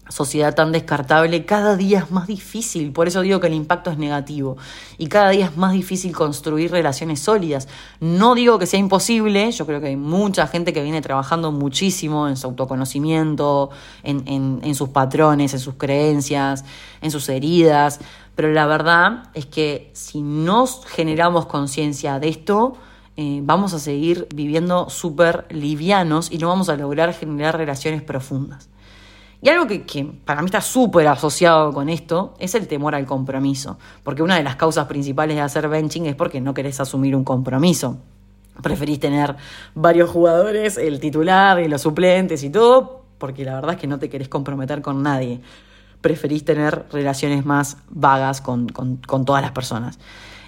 sociedad 0.09 0.53
tan 0.53 0.71
descartable, 0.71 1.45
cada 1.45 1.75
día 1.75 1.99
es 1.99 2.11
más 2.11 2.27
difícil, 2.27 2.91
por 2.91 3.07
eso 3.07 3.21
digo 3.21 3.39
que 3.39 3.47
el 3.47 3.53
impacto 3.53 3.89
es 3.89 3.97
negativo, 3.97 4.57
y 4.97 5.07
cada 5.07 5.29
día 5.29 5.45
es 5.45 5.57
más 5.57 5.73
difícil 5.73 6.11
construir 6.13 6.71
relaciones 6.71 7.19
sólidas. 7.19 7.67
No 7.99 8.35
digo 8.35 8.59
que 8.59 8.65
sea 8.65 8.79
imposible, 8.79 9.51
yo 9.51 9.65
creo 9.65 9.79
que 9.79 9.87
hay 9.87 9.95
mucha 9.95 10.47
gente 10.47 10.73
que 10.73 10.83
viene 10.83 11.01
trabajando 11.01 11.51
muchísimo 11.51 12.27
en 12.27 12.37
su 12.37 12.47
autoconocimiento, 12.47 13.69
en, 14.03 14.23
en, 14.61 14.75
sus 14.75 14.89
patrones, 14.89 15.53
en 15.53 15.59
sus 15.59 15.75
creencias, 15.75 16.65
en 17.01 17.11
sus 17.11 17.29
heridas, 17.29 17.99
pero 18.35 18.51
la 18.51 18.65
verdad 18.65 19.29
es 19.33 19.45
que 19.45 19.91
si 19.93 20.21
no 20.21 20.65
generamos 20.67 21.45
conciencia 21.45 22.19
de 22.19 22.29
esto, 22.29 22.75
eh, 23.15 23.41
vamos 23.43 23.73
a 23.73 23.79
seguir 23.79 24.27
viviendo 24.33 24.89
súper 24.89 25.45
livianos 25.49 26.31
y 26.31 26.39
no 26.39 26.47
vamos 26.47 26.69
a 26.69 26.75
lograr 26.75 27.13
generar 27.13 27.57
relaciones 27.57 28.01
profundas. 28.01 28.69
Y 29.43 29.49
algo 29.49 29.67
que, 29.67 30.13
para 30.23 30.41
mí 30.41 30.45
está 30.45 30.61
súper 30.61 31.05
asociado 31.05 31.73
con 31.73 31.89
esto 31.89 32.33
es 32.39 32.55
el 32.55 32.65
temor 32.65 32.95
al 32.95 33.05
compromiso, 33.05 33.77
porque 34.01 34.23
una 34.23 34.37
de 34.37 34.43
las 34.43 34.55
causas 34.55 34.87
principales 34.87 35.35
de 35.35 35.41
hacer 35.41 35.67
benching 35.67 36.05
es 36.05 36.15
porque 36.15 36.39
no 36.39 36.53
querés 36.53 36.79
asumir 36.79 37.13
un 37.13 37.25
compromiso. 37.25 37.97
Preferís 38.61 39.01
tener 39.01 39.35
varios 39.75 40.09
jugadores, 40.09 40.77
el 40.77 41.01
titular 41.01 41.59
y 41.59 41.67
los 41.67 41.81
suplentes 41.81 42.41
y 42.41 42.51
todo, 42.51 43.03
porque 43.17 43.43
la 43.43 43.55
verdad 43.55 43.73
es 43.73 43.81
que 43.81 43.87
no 43.87 43.99
te 43.99 44.09
querés 44.09 44.29
comprometer 44.29 44.81
con 44.81 45.03
nadie. 45.03 45.41
Preferís 45.99 46.45
tener 46.45 46.85
relaciones 46.89 47.45
más 47.45 47.75
vagas 47.89 48.39
con, 48.39 48.69
con, 48.69 48.95
con 48.95 49.25
todas 49.25 49.41
las 49.41 49.51
personas. 49.51 49.99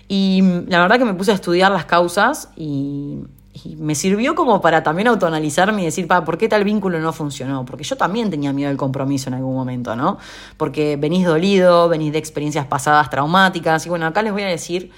Y 0.08 0.42
la 0.68 0.80
verdad 0.80 1.00
que 1.00 1.06
me 1.06 1.16
puse 1.16 1.32
a 1.32 1.36
estudiar 1.36 1.70
las 1.70 1.84
causas 1.84 2.50
y, 2.56 3.18
y 3.64 3.78
me 3.78 3.96
sirvió 3.96 4.36
como 4.36 4.60
para 4.60 4.84
también 4.84 5.08
autoanalizarme 5.08 5.82
y 5.82 5.86
decir, 5.86 6.08
pa, 6.08 6.26
¿por 6.26 6.38
qué 6.38 6.50
tal 6.50 6.66
vínculo 6.66 7.00
no 7.00 7.14
funcionó? 7.14 7.64
Porque 7.64 7.86
yo 7.86 7.96
también 7.96 8.30
tenía 8.30 8.52
miedo 8.52 8.68
del 8.68 8.78
compromiso 8.78 9.30
en 9.30 9.36
algún 9.36 9.56
momento, 9.56 9.96
¿no? 9.96 10.18
Porque 10.58 10.98
venís 10.98 11.26
dolido, 11.26 11.88
venís 11.88 12.12
de 12.12 12.20
experiencias 12.20 12.66
pasadas 12.66 13.10
traumáticas. 13.10 13.86
Y 13.86 13.90
bueno, 13.90 14.08
acá 14.08 14.22
les 14.22 14.34
voy 14.34 14.44
a 14.44 14.48
decir 14.48 14.92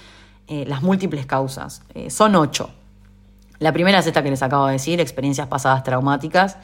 eh, 0.48 0.64
las 0.66 0.82
múltiples 0.82 1.24
causas. 1.24 1.82
Eh, 1.94 2.10
son 2.10 2.34
ocho. 2.34 2.70
La 3.60 3.72
primera 3.72 4.00
es 4.00 4.06
esta 4.08 4.24
que 4.24 4.30
les 4.30 4.42
acabo 4.42 4.66
de 4.66 4.72
decir, 4.72 5.00
experiencias 5.00 5.46
pasadas 5.46 5.84
traumáticas, 5.84 6.58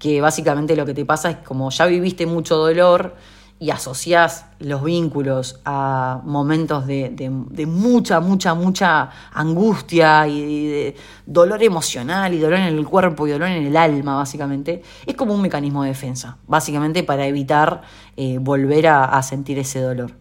que 0.00 0.20
básicamente 0.20 0.74
lo 0.74 0.84
que 0.84 0.94
te 0.94 1.04
pasa 1.04 1.30
es 1.30 1.36
como 1.38 1.70
ya 1.70 1.86
viviste 1.86 2.26
mucho 2.26 2.56
dolor, 2.56 3.14
y 3.60 3.70
asociás 3.70 4.46
los 4.58 4.82
vínculos 4.82 5.60
a 5.66 6.22
momentos 6.24 6.86
de, 6.86 7.10
de, 7.10 7.66
mucha, 7.66 8.18
mucha, 8.18 8.54
mucha 8.54 9.10
angustia 9.34 10.26
y 10.26 10.66
de 10.66 10.96
dolor 11.26 11.62
emocional 11.62 12.32
y 12.32 12.38
dolor 12.38 12.58
en 12.58 12.78
el 12.78 12.86
cuerpo 12.86 13.26
y 13.26 13.32
dolor 13.32 13.48
en 13.48 13.66
el 13.66 13.76
alma, 13.76 14.16
básicamente, 14.16 14.82
es 15.04 15.14
como 15.14 15.34
un 15.34 15.42
mecanismo 15.42 15.82
de 15.82 15.90
defensa, 15.90 16.38
básicamente 16.48 17.02
para 17.02 17.26
evitar 17.26 17.82
eh, 18.16 18.38
volver 18.40 18.88
a 18.88 19.22
sentir 19.22 19.58
ese 19.58 19.80
dolor. 19.80 20.12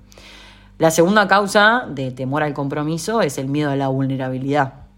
La 0.78 0.92
segunda 0.92 1.28
causa 1.28 1.86
de 1.90 2.12
temor 2.12 2.44
al 2.44 2.54
compromiso 2.54 3.22
es 3.22 3.38
el 3.38 3.48
miedo 3.48 3.72
a 3.72 3.78
la 3.78 3.88
vulnerabilidad. 3.88 4.89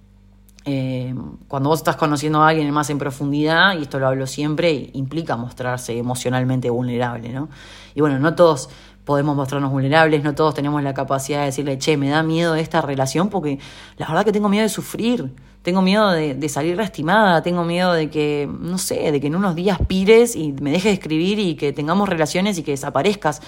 Eh, 0.64 1.16
cuando 1.48 1.70
vos 1.70 1.80
estás 1.80 1.96
conociendo 1.96 2.42
a 2.44 2.50
alguien 2.50 2.70
más 2.72 2.90
en 2.90 3.00
profundidad, 3.00 3.78
y 3.78 3.84
esto 3.84 4.00
lo 4.00 4.08
hablo 4.08 4.28
siempre, 4.28 4.92
implica 4.94 5.36
mostrarse 5.36 5.98
emocionalmente 5.98 6.70
vulnerable, 6.70 7.30
¿no? 7.30 7.50
Y 7.96 8.02
bueno, 8.02 8.20
no 8.20 8.36
todos 8.36 8.70
podemos 9.04 9.36
mostrarnos 9.36 9.72
vulnerables, 9.72 10.24
no 10.24 10.36
todos 10.36 10.54
tenemos 10.54 10.84
la 10.84 10.94
capacidad 10.94 11.40
de 11.40 11.46
decirle, 11.46 11.78
che, 11.78 11.98
me 11.98 12.10
da 12.10 12.22
miedo 12.24 12.56
esta 12.56 12.82
relación 12.82 13.30
porque 13.30 13.60
la 13.98 14.08
verdad 14.08 14.26
que 14.26 14.32
tengo 14.32 14.50
miedo 14.50 14.64
de 14.64 14.70
sufrir, 14.70 15.34
tengo 15.64 15.82
miedo 15.82 16.12
de, 16.12 16.50
salir 16.50 16.78
lastimada, 16.78 17.42
tengo 17.44 17.64
miedo 17.64 17.94
de 17.94 18.10
que, 18.10 18.50
no 18.60 18.78
sé, 18.78 19.12
de 19.12 19.20
que 19.22 19.28
en 19.28 19.36
unos 19.36 19.56
días 19.56 19.80
pires 19.88 20.36
y 20.36 20.54
me 20.54 20.72
dejes 20.72 20.86
de 20.86 20.94
escribir 20.94 21.40
y 21.40 21.56
que 21.56 21.72
tengamos 21.74 22.10
relaciones 22.10 22.58
y 22.58 22.64
que 22.64 22.72
desaparezcas. 22.72 23.42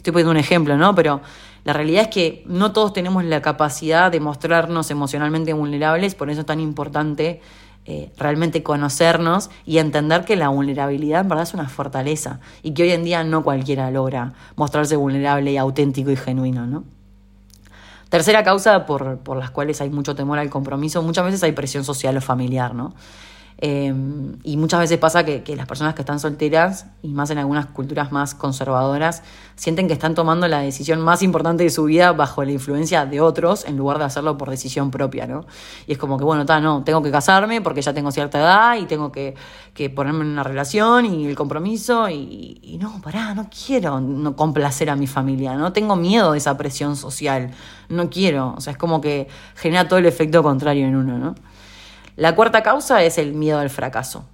Estoy 0.00 0.14
poniendo 0.14 0.30
un 0.30 0.38
ejemplo, 0.38 0.78
¿no? 0.78 0.94
Pero 0.94 1.20
la 1.62 1.74
realidad 1.74 2.04
es 2.04 2.08
que 2.08 2.42
no 2.46 2.72
todos 2.72 2.94
tenemos 2.94 3.22
la 3.22 3.42
capacidad 3.42 4.10
de 4.10 4.18
mostrarnos 4.18 4.90
emocionalmente 4.90 5.52
vulnerables, 5.52 6.14
por 6.14 6.30
eso 6.30 6.40
es 6.40 6.46
tan 6.46 6.58
importante 6.58 7.42
eh, 7.84 8.10
realmente 8.16 8.62
conocernos 8.62 9.50
y 9.66 9.76
entender 9.76 10.24
que 10.24 10.36
la 10.36 10.48
vulnerabilidad 10.48 11.20
en 11.20 11.28
verdad 11.28 11.42
es 11.42 11.52
una 11.52 11.68
fortaleza 11.68 12.40
y 12.62 12.72
que 12.72 12.84
hoy 12.84 12.92
en 12.92 13.04
día 13.04 13.24
no 13.24 13.44
cualquiera 13.44 13.90
logra 13.90 14.32
mostrarse 14.56 14.96
vulnerable 14.96 15.52
y 15.52 15.58
auténtico 15.58 16.10
y 16.10 16.16
genuino, 16.16 16.66
¿no? 16.66 16.84
Tercera 18.08 18.42
causa 18.42 18.86
por, 18.86 19.18
por 19.18 19.36
las 19.36 19.50
cuales 19.50 19.82
hay 19.82 19.90
mucho 19.90 20.14
temor 20.14 20.38
al 20.38 20.48
compromiso, 20.48 21.02
muchas 21.02 21.26
veces 21.26 21.42
hay 21.42 21.52
presión 21.52 21.84
social 21.84 22.16
o 22.16 22.22
familiar, 22.22 22.74
¿no? 22.74 22.94
Em, 23.62 24.38
y 24.42 24.56
muchas 24.56 24.80
veces 24.80 24.96
pasa 24.96 25.22
que, 25.22 25.44
las 25.54 25.66
personas 25.66 25.94
que 25.94 26.00
están 26.00 26.18
solteras, 26.18 26.86
y 27.02 27.08
más 27.08 27.28
en 27.28 27.36
algunas 27.36 27.66
culturas 27.66 28.10
más 28.10 28.34
conservadoras, 28.34 29.22
sienten 29.54 29.86
que 29.86 29.92
están 29.92 30.14
tomando 30.14 30.48
la 30.48 30.60
decisión 30.60 31.02
más 31.02 31.22
importante 31.22 31.64
de 31.64 31.68
su 31.68 31.84
vida 31.84 32.12
bajo 32.12 32.42
la 32.42 32.52
influencia 32.52 33.04
de 33.04 33.20
otros 33.20 33.66
en 33.66 33.76
lugar 33.76 33.98
de 33.98 34.04
hacerlo 34.04 34.38
por 34.38 34.48
decisión 34.48 34.90
propia, 34.90 35.26
¿no? 35.26 35.44
Y 35.86 35.92
es 35.92 35.98
como 35.98 36.16
que, 36.16 36.24
bueno, 36.24 36.42
está, 36.42 36.58
no, 36.58 36.82
tengo 36.84 37.02
que 37.02 37.10
casarme 37.10 37.60
porque 37.60 37.82
ya 37.82 37.92
tengo 37.92 38.10
cierta 38.10 38.38
edad 38.38 38.76
y 38.78 38.86
tengo 38.86 39.12
que, 39.12 39.34
ponerme 39.94 40.24
en 40.24 40.30
una 40.32 40.42
relación 40.42 41.06
y 41.06 41.26
el 41.26 41.34
compromiso 41.34 42.08
y, 42.08 42.60
y, 42.62 42.78
no, 42.78 43.00
pará, 43.02 43.34
no 43.34 43.48
quiero 43.48 44.00
no 44.00 44.36
complacer 44.36 44.90
a 44.90 44.96
mi 44.96 45.06
familia, 45.06 45.54
¿no? 45.54 45.72
Tengo 45.72 45.96
miedo 45.96 46.32
de 46.32 46.38
esa 46.38 46.56
presión 46.56 46.96
social, 46.96 47.50
no 47.90 48.08
quiero, 48.08 48.54
o 48.56 48.60
sea, 48.60 48.72
es 48.72 48.78
como 48.78 49.00
que 49.02 49.28
genera 49.54 49.86
todo 49.88 49.98
el 49.98 50.06
efecto 50.06 50.42
contrario 50.42 50.86
en 50.86 50.96
uno, 50.96 51.18
¿no? 51.18 51.34
La 52.20 52.34
cuarta 52.34 52.62
causa 52.62 53.02
es 53.02 53.16
el 53.16 53.32
miedo 53.32 53.60
al 53.60 53.70
fracaso. 53.70 54.26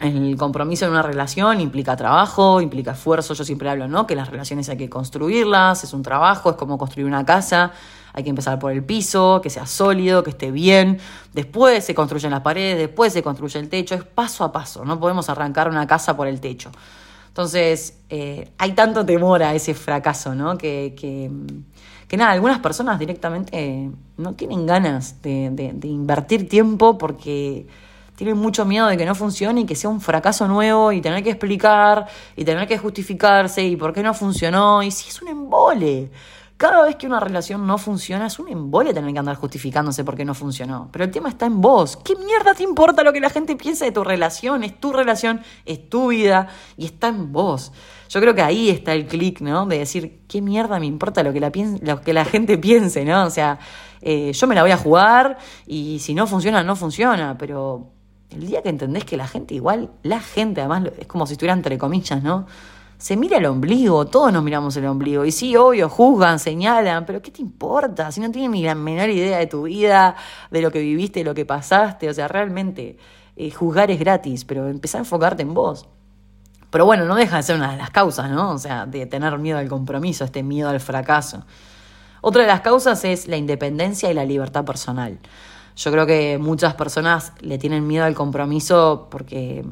El 0.00 0.38
compromiso 0.38 0.86
en 0.86 0.92
una 0.92 1.02
relación 1.02 1.60
implica 1.60 1.96
trabajo, 1.96 2.62
implica 2.62 2.92
esfuerzo. 2.92 3.34
Yo 3.34 3.44
siempre 3.44 3.68
hablo, 3.68 3.88
¿no? 3.88 4.06
Que 4.06 4.16
las 4.16 4.30
relaciones 4.30 4.70
hay 4.70 4.78
que 4.78 4.88
construirlas, 4.88 5.84
es 5.84 5.92
un 5.92 6.02
trabajo, 6.02 6.48
es 6.48 6.56
como 6.56 6.78
construir 6.78 7.06
una 7.06 7.26
casa. 7.26 7.72
Hay 8.14 8.24
que 8.24 8.30
empezar 8.30 8.58
por 8.58 8.72
el 8.72 8.82
piso, 8.82 9.40
que 9.42 9.50
sea 9.50 9.66
sólido, 9.66 10.22
que 10.22 10.30
esté 10.30 10.50
bien. 10.50 10.98
Después 11.34 11.84
se 11.84 11.94
construyen 11.94 12.30
las 12.30 12.40
paredes, 12.40 12.78
después 12.78 13.12
se 13.12 13.22
construye 13.22 13.60
el 13.60 13.68
techo. 13.68 13.94
Es 13.94 14.04
paso 14.04 14.42
a 14.42 14.50
paso. 14.50 14.86
No 14.86 14.98
podemos 14.98 15.28
arrancar 15.28 15.68
una 15.68 15.86
casa 15.86 16.16
por 16.16 16.26
el 16.26 16.40
techo. 16.40 16.70
Entonces, 17.34 17.98
eh, 18.10 18.52
hay 18.58 18.72
tanto 18.74 19.04
temor 19.04 19.42
a 19.42 19.56
ese 19.56 19.74
fracaso, 19.74 20.36
¿no? 20.36 20.56
Que, 20.56 20.94
que, 20.96 21.28
que 22.06 22.16
nada, 22.16 22.30
algunas 22.30 22.60
personas 22.60 22.96
directamente 22.96 23.90
no 24.16 24.34
tienen 24.34 24.66
ganas 24.66 25.20
de, 25.20 25.50
de, 25.50 25.88
invertir 25.88 26.48
tiempo 26.48 26.96
porque 26.96 27.66
tienen 28.14 28.36
mucho 28.36 28.64
miedo 28.64 28.86
de 28.86 28.96
que 28.96 29.04
no 29.04 29.16
funcione 29.16 29.62
y 29.62 29.66
que 29.66 29.74
sea 29.74 29.90
un 29.90 30.00
fracaso 30.00 30.46
nuevo 30.46 30.92
y 30.92 31.00
tener 31.00 31.24
que 31.24 31.30
explicar 31.30 32.06
y 32.36 32.44
tener 32.44 32.68
que 32.68 32.78
justificarse 32.78 33.64
y 33.64 33.74
por 33.74 33.92
qué 33.92 34.04
no 34.04 34.14
funcionó 34.14 34.84
y 34.84 34.92
si 34.92 35.08
es 35.08 35.20
un 35.20 35.26
embole. 35.26 36.12
Cada 36.64 36.82
vez 36.82 36.96
que 36.96 37.06
una 37.06 37.20
relación 37.20 37.66
no 37.66 37.76
funciona 37.76 38.26
es 38.26 38.38
un 38.38 38.48
embole 38.48 38.94
tener 38.94 39.12
que 39.12 39.18
andar 39.18 39.36
justificándose 39.36 40.02
por 40.02 40.16
qué 40.16 40.24
no 40.24 40.32
funcionó. 40.32 40.88
Pero 40.92 41.04
el 41.04 41.10
tema 41.10 41.28
está 41.28 41.44
en 41.44 41.60
vos. 41.60 41.98
¿Qué 41.98 42.16
mierda 42.16 42.54
te 42.54 42.62
importa 42.62 43.02
lo 43.02 43.12
que 43.12 43.20
la 43.20 43.28
gente 43.28 43.54
piensa 43.54 43.84
de 43.84 43.92
tu 43.92 44.02
relación? 44.02 44.64
Es 44.64 44.80
tu 44.80 44.90
relación, 44.90 45.42
es 45.66 45.90
tu 45.90 46.08
vida 46.08 46.48
y 46.78 46.86
está 46.86 47.08
en 47.08 47.32
vos. 47.32 47.70
Yo 48.08 48.18
creo 48.18 48.34
que 48.34 48.40
ahí 48.40 48.70
está 48.70 48.94
el 48.94 49.06
clic, 49.06 49.42
¿no? 49.42 49.66
De 49.66 49.80
decir, 49.80 50.22
¿qué 50.26 50.40
mierda 50.40 50.80
me 50.80 50.86
importa 50.86 51.22
lo 51.22 51.34
que 51.34 51.40
la, 51.40 51.52
lo 51.82 52.00
que 52.00 52.14
la 52.14 52.24
gente 52.24 52.56
piense, 52.56 53.04
¿no? 53.04 53.26
O 53.26 53.30
sea, 53.30 53.58
eh, 54.00 54.32
yo 54.32 54.46
me 54.46 54.54
la 54.54 54.62
voy 54.62 54.70
a 54.70 54.78
jugar 54.78 55.36
y 55.66 55.98
si 55.98 56.14
no 56.14 56.26
funciona, 56.26 56.62
no 56.62 56.76
funciona. 56.76 57.36
Pero 57.36 57.90
el 58.30 58.46
día 58.46 58.62
que 58.62 58.70
entendés 58.70 59.04
que 59.04 59.18
la 59.18 59.28
gente 59.28 59.54
igual, 59.54 59.90
la 60.02 60.20
gente 60.20 60.62
además 60.62 60.84
es 60.98 61.06
como 61.06 61.26
si 61.26 61.34
estuviera 61.34 61.52
entre 61.52 61.76
comillas, 61.76 62.22
¿no? 62.22 62.46
Se 63.04 63.18
mira 63.18 63.36
el 63.36 63.44
ombligo, 63.44 64.06
todos 64.06 64.32
nos 64.32 64.42
miramos 64.42 64.74
el 64.78 64.86
ombligo. 64.86 65.26
Y 65.26 65.30
sí, 65.30 65.54
obvio, 65.56 65.90
juzgan, 65.90 66.38
señalan, 66.38 67.04
pero 67.04 67.20
¿qué 67.20 67.30
te 67.30 67.42
importa? 67.42 68.10
Si 68.10 68.18
no 68.18 68.30
tienen 68.30 68.52
ni 68.52 68.62
la 68.62 68.74
menor 68.74 69.10
idea 69.10 69.36
de 69.36 69.46
tu 69.46 69.64
vida, 69.64 70.16
de 70.50 70.62
lo 70.62 70.72
que 70.72 70.78
viviste, 70.78 71.20
de 71.20 71.24
lo 71.24 71.34
que 71.34 71.44
pasaste. 71.44 72.08
O 72.08 72.14
sea, 72.14 72.28
realmente 72.28 72.96
eh, 73.36 73.50
juzgar 73.50 73.90
es 73.90 74.00
gratis, 74.00 74.46
pero 74.46 74.70
empezar 74.70 75.00
a 75.00 75.02
enfocarte 75.02 75.42
en 75.42 75.52
vos. 75.52 75.86
Pero 76.70 76.86
bueno, 76.86 77.04
no 77.04 77.14
deja 77.14 77.36
de 77.36 77.42
ser 77.42 77.56
una 77.56 77.72
de 77.72 77.76
las 77.76 77.90
causas, 77.90 78.30
¿no? 78.30 78.52
O 78.52 78.58
sea, 78.58 78.86
de 78.86 79.04
tener 79.04 79.36
miedo 79.36 79.58
al 79.58 79.68
compromiso, 79.68 80.24
este 80.24 80.42
miedo 80.42 80.70
al 80.70 80.80
fracaso. 80.80 81.44
Otra 82.22 82.40
de 82.40 82.48
las 82.48 82.62
causas 82.62 83.04
es 83.04 83.28
la 83.28 83.36
independencia 83.36 84.10
y 84.10 84.14
la 84.14 84.24
libertad 84.24 84.64
personal. 84.64 85.18
Yo 85.76 85.92
creo 85.92 86.06
que 86.06 86.38
muchas 86.38 86.72
personas 86.72 87.34
le 87.40 87.58
tienen 87.58 87.86
miedo 87.86 88.06
al 88.06 88.14
compromiso 88.14 89.08
porque 89.10 89.62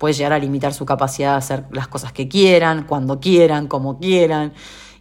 puede 0.00 0.14
llegar 0.14 0.32
a 0.32 0.38
limitar 0.38 0.72
su 0.72 0.86
capacidad 0.86 1.32
de 1.32 1.36
hacer 1.36 1.64
las 1.72 1.86
cosas 1.86 2.10
que 2.10 2.26
quieran, 2.26 2.84
cuando 2.84 3.20
quieran, 3.20 3.68
como 3.68 3.98
quieran, 4.00 4.54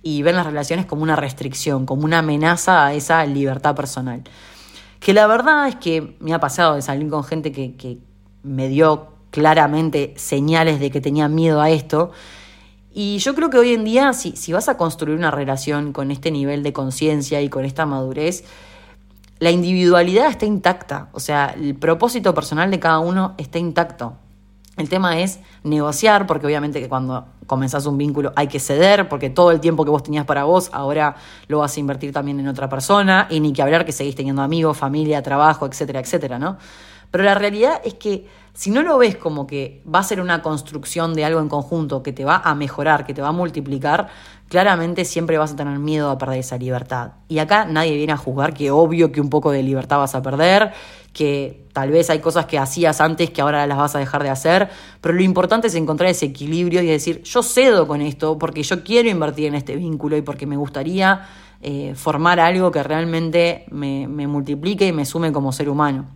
y 0.03 0.23
ven 0.23 0.35
las 0.35 0.45
relaciones 0.45 0.85
como 0.85 1.03
una 1.03 1.15
restricción, 1.15 1.85
como 1.85 2.03
una 2.03 2.19
amenaza 2.19 2.85
a 2.85 2.93
esa 2.93 3.25
libertad 3.25 3.75
personal. 3.77 4.23
Que 4.99 5.13
la 5.13 5.25
verdad 5.25 5.69
es 5.69 5.77
que 5.77 6.17
me 6.19 6.33
ha 6.33 6.41
pasado 6.41 6.75
de 6.75 6.81
salir 6.81 7.09
con 7.09 7.23
gente 7.23 7.53
que, 7.53 7.97
me 8.43 8.67
dio 8.67 9.13
claramente 9.31 10.13
señales 10.17 10.81
de 10.81 10.91
que 10.91 10.99
tenía 10.99 11.29
miedo 11.29 11.61
a 11.61 11.69
esto. 11.69 12.11
Y 12.93 13.19
yo 13.19 13.35
creo 13.35 13.49
que 13.49 13.57
hoy 13.57 13.73
en 13.73 13.85
día, 13.85 14.11
si, 14.11 14.33
si 14.35 14.51
vas 14.51 14.67
a 14.67 14.75
construir 14.75 15.17
una 15.17 15.31
relación 15.31 15.93
con 15.93 16.11
este 16.11 16.29
nivel 16.29 16.61
de 16.61 16.73
conciencia 16.73 17.41
y 17.41 17.47
con 17.47 17.63
esta 17.63 17.85
madurez, 17.85 18.43
la 19.39 19.49
individualidad 19.49 20.27
está 20.27 20.45
intacta. 20.45 21.07
O 21.13 21.21
sea, 21.21 21.55
el 21.57 21.75
propósito 21.75 22.33
personal 22.33 22.69
de 22.69 22.79
cada 22.79 22.99
uno 22.99 23.35
está 23.37 23.59
intacto. 23.59 24.17
El 24.79 24.87
tema 24.87 25.19
es 25.19 25.41
negociar, 25.63 26.25
porque 26.25 26.45
obviamente 26.45 26.79
que 26.79 26.87
cuando 26.87 27.25
comenzás 27.47 27.85
un 27.85 27.97
vínculo 27.97 28.31
hay 28.37 28.47
que 28.47 28.61
ceder, 28.61 29.09
porque 29.09 29.29
todo 29.29 29.51
el 29.51 29.59
tiempo 29.59 29.83
que 29.83 29.91
vos 29.91 30.03
tenías 30.03 30.23
para 30.23 30.45
vos, 30.45 30.69
ahora 30.71 31.17
lo 31.47 31.59
vas 31.59 31.75
a 31.75 31.79
invertir 31.81 32.13
también 32.13 32.39
en 32.39 32.47
otra 32.47 32.69
persona, 32.69 33.27
y 33.29 33.41
ni 33.41 33.51
que 33.51 33.61
hablar 33.61 33.83
que 33.83 33.91
seguís 33.91 34.15
teniendo 34.15 34.41
amigos, 34.41 34.77
familia, 34.77 35.21
trabajo, 35.21 35.65
etcétera, 35.65 35.99
etcétera, 35.99 36.39
¿no? 36.39 36.57
Pero 37.11 37.25
la 37.25 37.35
realidad 37.35 37.81
es 37.83 37.95
que 37.95 38.27
si 38.53 38.71
no 38.71 38.81
lo 38.81 38.97
ves 38.97 39.17
como 39.17 39.47
que 39.47 39.83
va 39.93 39.99
a 39.99 40.03
ser 40.03 40.21
una 40.21 40.41
construcción 40.41 41.13
de 41.13 41.25
algo 41.25 41.41
en 41.41 41.49
conjunto 41.49 42.01
que 42.01 42.13
te 42.13 42.23
va 42.23 42.37
a 42.37 42.55
mejorar, 42.55 43.05
que 43.05 43.13
te 43.13 43.21
va 43.21 43.29
a 43.29 43.33
multiplicar, 43.33 44.07
claramente 44.49 45.05
siempre 45.05 45.37
vas 45.37 45.53
a 45.53 45.55
tener 45.55 45.79
miedo 45.79 46.09
a 46.09 46.17
perder 46.17 46.39
esa 46.39 46.57
libertad. 46.57 47.11
Y 47.29 47.37
acá 47.39 47.65
nadie 47.65 47.95
viene 47.95 48.13
a 48.13 48.17
juzgar 48.17 48.53
que 48.53 48.71
obvio 48.71 49.11
que 49.11 49.21
un 49.21 49.29
poco 49.29 49.51
de 49.51 49.63
libertad 49.63 49.99
vas 49.99 50.15
a 50.15 50.21
perder, 50.21 50.73
que 51.13 51.67
tal 51.71 51.91
vez 51.91 52.09
hay 52.09 52.19
cosas 52.19 52.47
que 52.47 52.57
hacías 52.57 52.99
antes 52.99 53.29
que 53.29 53.41
ahora 53.41 53.65
las 53.67 53.77
vas 53.77 53.95
a 53.95 53.99
dejar 53.99 54.23
de 54.23 54.29
hacer, 54.29 54.69
pero 55.01 55.13
lo 55.13 55.21
importante 55.21 55.67
es 55.67 55.75
encontrar 55.75 56.09
ese 56.09 56.25
equilibrio 56.25 56.81
y 56.81 56.87
decir, 56.87 57.21
yo 57.23 57.43
cedo 57.43 57.87
con 57.87 58.01
esto 58.01 58.37
porque 58.37 58.63
yo 58.63 58.83
quiero 58.83 59.07
invertir 59.09 59.45
en 59.45 59.55
este 59.55 59.75
vínculo 59.75 60.17
y 60.17 60.23
porque 60.23 60.47
me 60.47 60.57
gustaría 60.57 61.27
eh, 61.61 61.93
formar 61.95 62.39
algo 62.39 62.71
que 62.71 62.81
realmente 62.81 63.65
me, 63.69 64.07
me 64.07 64.27
multiplique 64.27 64.87
y 64.87 64.91
me 64.91 65.05
sume 65.05 65.31
como 65.31 65.51
ser 65.51 65.69
humano. 65.69 66.07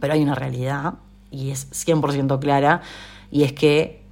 Pero 0.00 0.12
hay 0.12 0.22
una 0.22 0.34
realidad, 0.34 0.94
y 1.30 1.50
es 1.50 1.70
100% 1.70 2.38
clara, 2.40 2.82
y 3.30 3.44
es 3.44 3.54
que 3.54 4.02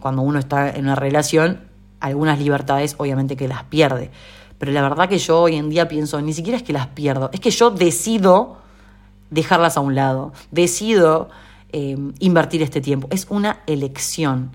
cuando 0.00 0.22
uno 0.22 0.38
está 0.38 0.70
en 0.70 0.84
una 0.84 0.94
relación, 0.94 1.71
algunas 2.02 2.38
libertades 2.38 2.94
obviamente 2.98 3.36
que 3.36 3.48
las 3.48 3.64
pierde. 3.64 4.10
Pero 4.58 4.72
la 4.72 4.82
verdad 4.82 5.08
que 5.08 5.18
yo 5.18 5.40
hoy 5.40 5.56
en 5.56 5.70
día 5.70 5.88
pienso, 5.88 6.20
ni 6.20 6.32
siquiera 6.32 6.56
es 6.56 6.62
que 6.62 6.72
las 6.72 6.88
pierdo, 6.88 7.30
es 7.32 7.40
que 7.40 7.50
yo 7.50 7.70
decido 7.70 8.58
dejarlas 9.30 9.76
a 9.76 9.80
un 9.80 9.94
lado, 9.94 10.32
decido 10.50 11.30
eh, 11.72 11.96
invertir 12.18 12.62
este 12.62 12.80
tiempo. 12.80 13.08
Es 13.10 13.26
una 13.30 13.60
elección. 13.66 14.52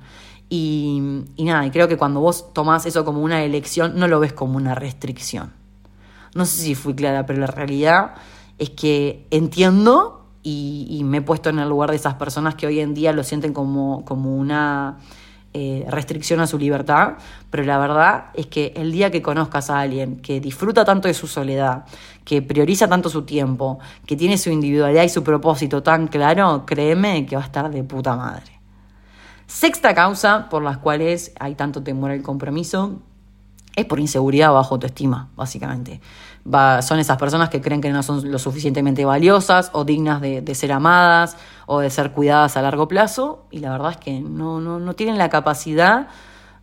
Y, 0.50 1.26
y 1.36 1.44
nada, 1.44 1.66
y 1.66 1.72
creo 1.72 1.88
que 1.88 1.98
cuando 1.98 2.22
vos 2.22 2.54
tomás 2.54 2.86
eso 2.86 3.04
como 3.04 3.22
una 3.22 3.44
elección, 3.44 4.00
no 4.00 4.08
lo 4.08 4.20
ves 4.20 4.34
como 4.34 4.56
una 4.58 4.76
restricción. 4.76 5.52
No 6.36 6.46
sé 6.46 6.62
si 6.62 6.76
fui 6.76 6.94
clara, 6.94 7.26
pero 7.26 7.40
la 7.40 7.48
realidad 7.48 8.16
es 8.58 8.70
que 8.70 9.26
entiendo 9.32 10.18
y, 10.44 11.02
me 11.04 11.18
he 11.18 11.22
puesto 11.22 11.50
en 11.50 11.60
el 11.60 11.68
lugar 11.68 11.90
de 11.90 11.98
esas 11.98 12.14
personas 12.14 12.56
que 12.56 12.68
hoy 12.68 12.80
en 12.80 12.94
día 12.94 13.12
lo 13.12 13.24
sienten 13.24 13.52
como, 13.54 14.06
como 14.06 14.36
una 14.36 15.00
eh, 15.60 15.86
restricción 15.90 16.40
a 16.40 16.46
su 16.46 16.60
libertad, 16.60 17.14
pero 17.50 17.64
la 17.64 17.80
verdad 17.80 18.26
es 18.36 18.46
que 18.46 18.74
el 18.76 18.92
día 18.92 19.10
que 19.10 19.24
conozcas 19.24 19.72
a 19.72 19.80
alguien 19.80 20.18
que 20.18 20.40
disfruta 20.40 20.86
tanto 20.86 21.08
de 21.08 21.16
su 21.16 21.26
soledad, 21.26 21.86
que 22.24 22.44
prioriza 22.44 22.88
tanto 22.88 23.10
su 23.10 23.24
tiempo, 23.24 23.80
que 24.06 24.16
tiene 24.16 24.38
su 24.38 24.52
individualidad 24.52 25.02
y 25.02 25.10
su 25.10 25.24
propósito 25.24 25.82
tan 25.82 26.10
claro, 26.10 26.64
créeme 26.68 27.26
que 27.26 27.36
va 27.36 27.42
a 27.42 27.46
estar 27.46 27.72
de 27.72 27.84
puta 27.84 28.16
madre. 28.16 28.52
Sexta 29.48 29.96
causa 29.96 30.48
por 30.48 30.62
las 30.62 30.78
cuales 30.78 31.34
hay 31.40 31.56
tanto 31.56 31.82
temor 31.82 32.12
al 32.12 32.22
compromiso 32.22 33.02
es 33.78 33.86
por 33.86 34.00
inseguridad 34.00 34.52
o 34.52 34.56
bajo 34.56 34.76
autoestima, 34.76 35.30
básicamente. 35.36 36.02
son 36.82 37.00
esas 37.00 37.18
personas 37.18 37.50
que 37.50 37.62
creen 37.62 37.80
que 37.80 37.92
no 37.92 38.02
son 38.02 38.30
lo 38.32 38.40
suficientemente 38.40 39.06
valiosas 39.06 39.70
o 39.72 39.86
dignas 39.86 40.20
de, 40.20 40.56
ser 40.56 40.72
amadas 40.72 41.38
o 41.68 41.80
de 41.80 41.92
ser 41.92 42.12
cuidadas 42.12 42.58
a 42.58 42.64
largo 42.64 42.88
plazo 42.88 43.46
y 43.52 43.60
la 43.60 43.72
verdad 43.72 43.92
es 43.92 43.98
que 43.98 44.20
no, 44.20 44.60
no, 44.60 44.94
tienen 44.96 45.20
la 45.20 45.30
capacidad 45.30 46.08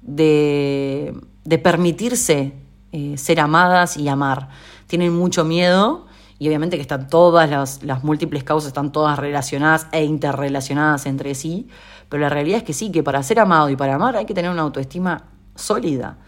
de, 0.03 1.15
permitirse 1.63 2.53
eh, 2.91 3.17
ser 3.17 3.39
amadas 3.39 3.97
y 3.97 4.09
amar. 4.09 4.49
Tienen 4.89 5.15
mucho 5.15 5.45
miedo 5.45 6.07
y 6.41 6.49
obviamente 6.49 6.77
que 6.77 6.83
están 6.83 7.09
todas 7.09 7.49
las, 7.49 7.85
las 7.85 8.03
múltiples 8.03 8.43
causas, 8.43 8.69
están 8.69 8.91
todas 8.91 9.21
relacionadas 9.21 9.87
e 9.93 10.03
interrelacionadas 10.03 11.07
entre 11.07 11.37
sí, 11.37 11.69
pero 12.09 12.23
la 12.23 12.29
realidad 12.29 12.59
es 12.59 12.65
que 12.65 12.73
sí, 12.73 12.91
que 12.91 13.05
para 13.05 13.23
ser 13.23 13.39
amado 13.39 13.71
y 13.71 13.77
para 13.77 13.95
amar 13.95 14.17
hay 14.17 14.27
que 14.27 14.35
tener 14.35 14.51
una 14.51 14.63
autoestima 14.63 15.27
sólida 15.55 16.19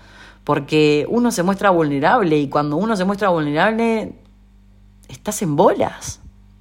porque 0.46 1.04
uno 1.08 1.32
se 1.32 1.42
muestra 1.42 1.70
vulnerable 1.70 2.38
y 2.38 2.48
cuando 2.48 2.76
uno 2.76 2.94
se 2.94 3.04
muestra 3.04 3.30
vulnerable, 3.30 4.14
estás 5.08 5.42
en 5.42 5.56
bolas. 5.56 6.20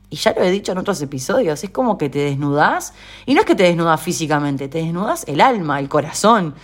Y 0.10 0.16
ya 0.16 0.34
lo 0.34 0.42
he 0.42 0.50
dicho 0.50 0.72
en 0.72 0.80
otros 0.80 1.00
episodios, 1.04 1.64
es 1.64 1.70
como 1.70 1.96
que 1.96 2.10
te 2.10 2.18
desnudas, 2.18 2.96
y 3.28 3.36
no 3.36 3.42
es 3.42 3.46
que 3.46 3.54
te 3.54 3.62
desnudas 3.62 4.02
físicamente, 4.02 4.70
te 4.70 4.80
desnudas 4.80 5.24
el 5.28 5.40
alma, 5.40 5.80
el 5.80 5.88
corazón. 5.88 6.56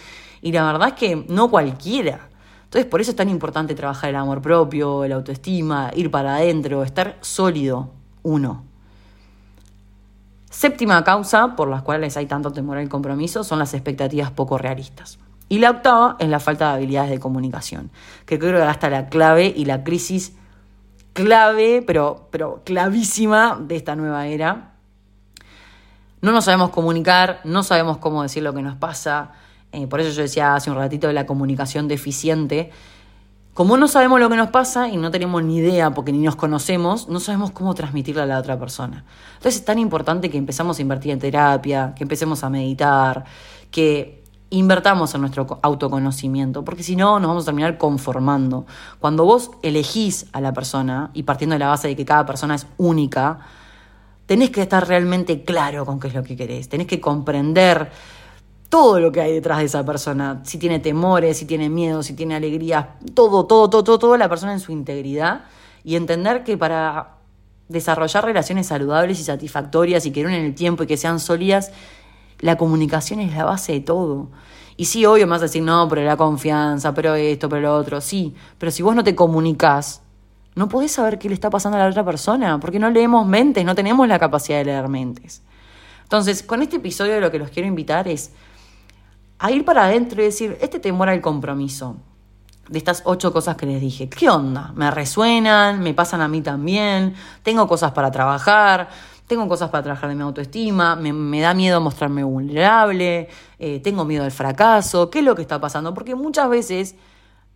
Y 0.42 0.52
la 0.52 0.66
verdad 0.66 0.88
es 0.88 0.94
que 0.96 1.16
no 1.30 1.52
cualquiera. 1.52 2.28
Entonces 2.64 2.90
por 2.90 3.02
eso 3.02 3.12
es 3.12 3.18
tan 3.18 3.30
importante 3.30 3.76
trabajar 3.76 4.10
el 4.10 4.16
amor 4.16 4.42
propio, 4.42 5.08
la 5.08 5.14
autoestima, 5.14 5.92
ir 5.94 6.10
para 6.10 6.38
adentro, 6.38 6.82
estar 6.82 7.20
sólido 7.22 7.92
uno. 8.24 8.64
Séptima 10.50 11.04
causa 11.04 11.56
por 11.56 11.70
las 11.70 11.84
cuales 11.84 12.18
hay 12.18 12.26
tanto 12.26 12.52
temor 12.52 12.80
al 12.80 12.90
compromiso 12.90 13.44
son 13.44 13.60
las 13.60 13.76
expectativas 13.76 14.32
poco 14.32 14.58
realistas. 14.58 15.20
Y 15.52 15.60
la 15.60 15.70
octava 15.70 16.16
es 16.18 16.30
la 16.30 16.40
falta 16.40 16.70
de 16.70 16.76
habilidades 16.76 17.10
de 17.10 17.20
comunicación, 17.20 17.92
que 18.26 18.40
creo 18.40 18.56
que 18.56 18.62
hasta 18.62 18.90
la 18.90 19.10
clave 19.10 19.54
y 19.54 19.66
la 19.66 19.84
crisis 19.84 20.32
clave, 21.12 21.84
pero, 21.86 22.30
pero 22.32 22.62
clavísima 22.64 23.60
de 23.62 23.76
esta 23.76 23.98
nueva 23.98 24.28
era. 24.28 24.76
No 26.22 26.32
nos 26.32 26.46
sabemos 26.46 26.70
comunicar, 26.70 27.42
no 27.44 27.64
sabemos 27.64 27.98
cómo 27.98 28.24
decir 28.24 28.44
lo 28.44 28.54
que 28.54 28.62
nos 28.62 28.78
pasa. 28.78 29.32
Eh, 29.74 29.88
por 29.88 30.00
eso 30.00 30.12
yo 30.12 30.22
decía 30.22 30.56
hace 30.56 30.72
un 30.72 30.78
ratito 30.78 31.08
de 31.08 31.14
la 31.14 31.26
comunicación 31.26 31.90
deficiente. 31.90 32.72
Como 33.54 33.76
no 33.76 33.90
sabemos 33.90 34.22
lo 34.22 34.30
que 34.30 34.38
nos 34.38 34.52
pasa 34.52 34.88
y 34.88 34.96
no 34.96 35.12
tenemos 35.12 35.44
ni 35.44 35.58
idea 35.58 35.92
porque 35.92 36.14
ni 36.14 36.20
nos 36.20 36.38
conocemos, 36.38 37.10
no 37.10 37.20
sabemos 37.20 37.52
cómo 37.52 37.74
transmitirle 37.76 38.22
a 38.22 38.26
la 38.26 38.40
otra 38.40 38.58
persona. 38.58 39.04
Entonces 39.34 39.60
es 39.60 39.66
tan 39.66 39.80
importante 39.80 40.30
que 40.30 40.38
empezamos 40.38 40.80
a 40.80 40.82
invertir 40.82 41.12
en 41.12 41.20
terapia, 41.20 41.94
que 41.94 42.06
empecemos 42.06 42.42
a 42.46 42.50
meditar, 42.50 43.26
que 43.70 44.21
invertamos 44.52 45.16
en 45.16 45.22
nuestro 45.22 45.60
autoconocimiento, 45.62 46.64
porque 46.64 46.84
si 46.84 46.96
no 46.96 47.20
nos 47.20 47.30
vamos 47.30 47.44
a 47.44 47.46
terminar 47.48 47.78
conformando. 47.78 48.66
Cuando 49.00 49.26
vos 49.26 49.52
elegís 49.64 50.28
a 50.34 50.42
la 50.42 50.54
persona, 50.54 51.10
y 51.14 51.24
partiendo 51.24 51.56
de 51.56 51.60
la 51.60 51.70
base 51.70 51.88
de 51.88 51.96
que 51.96 52.06
cada 52.06 52.26
persona 52.26 52.56
es 52.56 52.68
única, 52.78 53.40
tenés 54.26 54.52
que 54.52 54.62
estar 54.62 54.86
realmente 54.88 55.44
claro 55.44 55.86
con 55.86 56.00
qué 56.00 56.10
es 56.10 56.14
lo 56.14 56.24
que 56.24 56.36
querés, 56.36 56.70
tenés 56.70 56.86
que 56.86 57.00
comprender 57.00 57.92
todo 58.68 59.00
lo 59.00 59.12
que 59.12 59.22
hay 59.22 59.34
detrás 59.34 59.60
de 59.60 59.66
esa 59.66 59.86
persona, 59.86 60.42
si 60.44 60.58
tiene 60.58 60.80
temores, 60.80 61.38
si 61.38 61.46
tiene 61.46 61.70
miedo, 61.70 62.04
si 62.04 62.14
tiene 62.14 62.36
alegría, 62.36 62.96
todo, 63.14 63.46
todo, 63.46 63.70
todo, 63.70 63.84
todo, 63.84 64.00
toda 64.00 64.18
la 64.18 64.30
persona 64.30 64.54
en 64.54 64.60
su 64.60 64.72
integridad, 64.72 65.46
y 65.84 65.96
entender 65.96 66.44
que 66.44 66.58
para 66.58 67.16
desarrollar 67.70 68.26
relaciones 68.26 68.68
saludables 68.68 69.20
y 69.20 69.24
satisfactorias 69.24 70.06
y 70.06 70.12
que 70.12 70.22
duren 70.22 70.40
en 70.40 70.46
el 70.46 70.56
tiempo 70.56 70.84
y 70.84 70.88
que 70.88 70.98
sean 70.98 71.20
sólidas, 71.20 71.72
la 72.42 72.58
comunicación 72.58 73.20
es 73.20 73.34
la 73.34 73.46
base 73.46 73.74
de 73.74 73.80
todo. 73.80 74.30
Y 74.78 74.86
sí, 74.86 75.06
obvio, 75.06 75.28
me 75.28 75.32
vas 75.32 75.42
a 75.42 75.46
decir, 75.46 75.64
no, 75.64 75.88
pero 75.88 76.04
la 76.04 76.18
confianza, 76.18 76.94
pero 76.94 77.16
esto, 77.16 77.48
pero 77.48 77.62
lo 77.62 77.76
otro, 77.76 78.02
sí. 78.02 78.36
Pero 78.58 78.72
si 78.72 78.84
vos 78.84 78.96
no 78.96 79.04
te 79.04 79.16
comunicás, 79.16 80.02
no 80.56 80.68
podés 80.68 80.92
saber 80.92 81.20
qué 81.20 81.30
le 81.30 81.36
está 81.36 81.50
pasando 81.50 81.78
a 81.78 81.82
la 81.82 81.90
otra 81.90 82.04
persona, 82.04 82.60
porque 82.60 82.80
no 82.80 82.90
leemos 82.90 83.26
mentes, 83.26 83.64
no 83.64 83.76
tenemos 83.76 84.08
la 84.08 84.20
capacidad 84.20 84.58
de 84.58 84.66
leer 84.66 84.88
mentes. 84.90 85.44
Entonces, 86.04 86.44
con 86.44 86.62
este 86.62 86.78
episodio 86.78 87.20
lo 87.22 87.32
que 87.32 87.40
los 87.40 87.52
quiero 87.52 87.68
invitar 87.68 88.08
es 88.08 88.32
a 89.40 89.52
ir 89.52 89.64
para 89.64 89.86
adentro 89.86 90.22
y 90.22 90.26
decir, 90.26 90.58
este 90.62 90.80
temor 90.80 91.10
al 91.10 91.22
compromiso, 91.22 91.96
de 92.68 92.78
estas 92.78 93.02
ocho 93.06 93.34
cosas 93.34 93.56
que 93.58 93.66
les 93.66 93.82
dije, 93.82 94.10
¿qué 94.10 94.30
onda? 94.30 94.72
¿Me 94.76 94.90
resuenan? 94.92 95.82
¿Me 95.82 95.94
pasan 95.94 96.22
a 96.22 96.28
mí 96.28 96.42
también? 96.42 97.16
¿Tengo 97.44 97.68
cosas 97.68 97.92
para 97.92 98.12
trabajar? 98.12 98.90
Tengo 99.32 99.48
cosas 99.48 99.70
para 99.70 99.82
trabajar 99.82 100.10
de 100.10 100.16
mi 100.16 100.24
autoestima, 100.24 100.98
me, 100.98 101.40
da 101.40 101.54
miedo 101.54 101.80
mostrarme 101.80 102.22
vulnerable, 102.22 103.30
eh, 103.58 103.80
tengo 103.80 104.04
miedo 104.04 104.26
al 104.26 104.32
fracaso, 104.32 105.10
¿qué 105.10 105.20
es 105.20 105.26
lo 105.26 105.36
que 105.36 105.42
está 105.42 105.58
pasando? 105.58 105.94
Porque 105.94 106.16
muchas 106.16 106.50
veces 106.50 106.96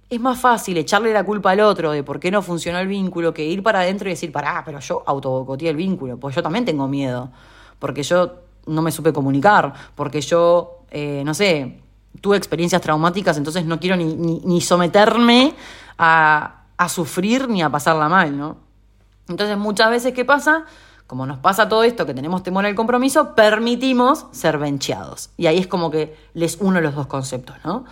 es 0.09 0.19
más 0.21 0.39
fácil 0.39 0.77
echarle 0.77 1.11
la 1.11 1.25
culpa 1.25 1.51
al 1.51 1.59
otro 1.59 1.91
de 1.91 2.01
por 2.01 2.21
qué 2.21 2.31
no 2.31 2.41
funcionó 2.41 2.79
el 2.79 2.87
vínculo 2.87 3.33
que 3.33 3.43
ir 3.43 3.61
para 3.61 3.81
adentro 3.81 4.07
y 4.07 4.13
decir, 4.13 4.31
pará, 4.31 4.63
pero 4.63 4.79
yo 4.79 5.03
autobocoteé 5.05 5.67
el 5.67 5.75
vínculo, 5.75 6.17
pues 6.17 6.33
yo 6.33 6.41
también 6.41 6.63
tengo 6.63 6.87
miedo, 6.87 7.29
porque 7.77 8.03
yo 8.03 8.35
no 8.67 8.81
me 8.81 8.89
supe 8.89 9.11
comunicar, 9.11 9.73
porque 9.95 10.21
yo, 10.21 10.85
eh, 10.91 11.23
no 11.25 11.33
sé, 11.33 11.81
tuve 12.21 12.37
experiencias 12.37 12.81
traumáticas, 12.81 13.35
entonces 13.35 13.65
no 13.65 13.81
quiero 13.81 13.97
ni, 13.97 14.15
ni, 14.15 14.61
someterme 14.61 15.53
a, 15.97 16.61
a 16.77 16.87
sufrir 16.87 17.49
ni 17.49 17.61
a 17.61 17.69
pasarla 17.69 18.07
mal, 18.07 18.37
¿no? 18.37 18.55
Entonces 19.27 19.57
muchas 19.57 19.89
veces, 19.89 20.13
¿qué 20.13 20.23
pasa? 20.23 20.63
Como 21.07 21.25
nos 21.25 21.37
pasa 21.37 21.69
todo 21.69 21.83
esto, 21.83 22.05
que 22.05 22.13
tenemos 22.13 22.43
temor 22.43 22.65
al 22.65 22.75
compromiso, 22.75 23.35
permitimos 23.35 24.25
ser 24.31 24.57
bencheados. 24.57 25.29
Y 25.37 25.47
ahí 25.47 25.57
es 25.59 25.67
como 25.67 25.91
que 25.91 26.15
les 26.33 26.57
uno 26.59 26.81
los 26.81 26.95
dos 26.95 27.07
conceptos, 27.07 27.57
¿no? 27.63 27.85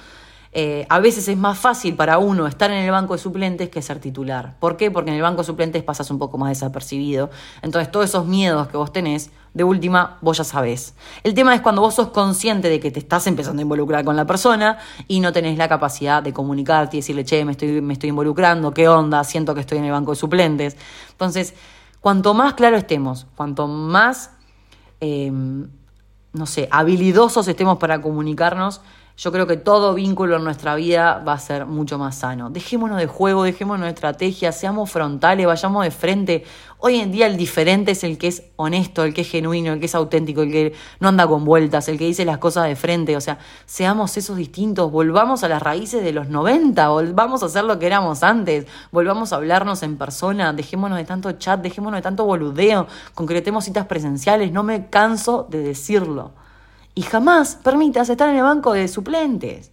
Eh, 0.55 0.85
a 0.87 0.99
veces 0.99 1.27
es 1.27 1.35
más 1.35 1.57
fácil 1.57 1.95
para 1.95 2.19
uno 2.19 2.45
estar 2.45 2.69
en 2.69 2.77
el 2.77 2.91
banco 2.91 3.13
de 3.13 3.19
suplentes 3.19 3.69
que 3.69 3.81
ser 3.81 3.99
titular. 3.99 4.55
¿Por 4.59 4.77
qué? 4.77 4.91
Porque 4.91 5.09
en 5.09 5.15
el 5.15 5.21
banco 5.23 5.41
de 5.41 5.45
suplentes 5.45 5.81
pasas 5.81 6.11
un 6.11 6.19
poco 6.19 6.37
más 6.37 6.49
desapercibido. 6.49 7.31
Entonces, 7.63 7.91
todos 7.91 8.05
esos 8.05 8.27
miedos 8.27 8.67
que 8.67 8.77
vos 8.77 8.93
tenés, 8.93 9.31
de 9.55 9.63
última, 9.63 10.17
vos 10.21 10.37
ya 10.37 10.43
sabés. 10.43 10.93
El 11.23 11.33
tema 11.33 11.55
es 11.55 11.61
cuando 11.61 11.81
vos 11.81 11.95
sos 11.95 12.09
consciente 12.09 12.69
de 12.69 12.79
que 12.79 12.91
te 12.91 12.99
estás 12.99 13.25
empezando 13.25 13.61
a 13.61 13.63
involucrar 13.63 14.05
con 14.05 14.15
la 14.15 14.25
persona 14.25 14.77
y 15.07 15.21
no 15.21 15.33
tenés 15.33 15.57
la 15.57 15.67
capacidad 15.67 16.21
de 16.21 16.33
comunicarte 16.33 16.97
y 16.97 16.99
decirle, 16.99 17.25
che, 17.25 17.43
me 17.45 17.53
estoy, 17.53 17.81
me 17.81 17.93
estoy 17.93 18.09
involucrando, 18.09 18.73
¿qué 18.75 18.87
onda? 18.87 19.23
Siento 19.23 19.55
que 19.55 19.61
estoy 19.61 19.79
en 19.79 19.85
el 19.85 19.91
banco 19.91 20.11
de 20.11 20.17
suplentes. 20.17 20.77
Entonces, 21.11 21.55
Cuanto 22.03 22.33
más 22.33 22.55
claro 22.55 22.75
estemos, 22.75 23.27
cuanto 23.37 23.65
más, 23.65 24.31
em, 24.99 25.69
no 26.33 26.45
sé, 26.45 26.67
habilidosos 26.69 27.47
estemos 27.47 27.77
para 27.77 28.01
comunicarnos, 28.01 28.81
yo 29.15 29.31
creo 29.31 29.45
que 29.45 29.57
todo 29.57 29.93
vínculo 29.93 30.37
en 30.37 30.43
nuestra 30.43 30.73
vida 30.75 31.23
va 31.25 31.33
a 31.33 31.39
ser 31.39 31.67
mucho 31.67 31.99
más 31.99 32.15
sano. 32.15 32.49
Dejémonos 32.49 32.97
de 32.97 33.05
juego, 33.05 33.43
dejémonos 33.43 33.85
de 33.85 33.91
estrategia, 33.91 34.51
seamos 34.51 34.89
frontales, 34.89 35.45
vayamos 35.45 35.83
de 35.83 35.91
frente. 35.91 36.43
Hoy 36.79 36.99
en 36.99 37.11
día 37.11 37.27
el 37.27 37.37
diferente 37.37 37.91
es 37.91 38.03
el 38.03 38.17
que 38.17 38.27
es 38.27 38.43
honesto, 38.55 39.03
el 39.03 39.13
que 39.13 39.21
es 39.21 39.29
genuino, 39.29 39.73
el 39.73 39.79
que 39.79 39.85
es 39.85 39.93
auténtico, 39.93 40.41
el 40.41 40.51
que 40.51 40.73
no 40.99 41.09
anda 41.09 41.27
con 41.27 41.45
vueltas, 41.45 41.87
el 41.89 41.99
que 41.99 42.05
dice 42.05 42.25
las 42.25 42.39
cosas 42.39 42.65
de 42.65 42.75
frente. 42.75 43.15
O 43.15 43.21
sea, 43.21 43.37
seamos 43.67 44.17
esos 44.17 44.35
distintos, 44.35 44.91
volvamos 44.91 45.43
a 45.43 45.47
las 45.47 45.61
raíces 45.61 46.03
de 46.03 46.11
los 46.11 46.29
90, 46.29 46.87
volvamos 46.89 47.43
a 47.43 47.45
hacer 47.45 47.65
lo 47.65 47.77
que 47.77 47.85
éramos 47.85 48.23
antes, 48.23 48.65
volvamos 48.91 49.31
a 49.31 49.35
hablarnos 49.35 49.83
en 49.83 49.95
persona, 49.95 50.53
dejémonos 50.53 50.97
de 50.97 51.05
tanto 51.05 51.31
chat, 51.33 51.61
dejémonos 51.61 51.99
de 51.99 52.01
tanto 52.01 52.25
boludeo, 52.25 52.87
concretemos 53.13 53.63
citas 53.63 53.85
presenciales, 53.85 54.51
no 54.51 54.63
me 54.63 54.89
canso 54.89 55.47
de 55.49 55.59
decirlo. 55.59 56.31
Y 56.95 57.01
jamás 57.01 57.55
permitas 57.55 58.09
estar 58.09 58.29
en 58.29 58.37
el 58.37 58.43
banco 58.43 58.73
de 58.73 58.87
suplentes. 58.87 59.71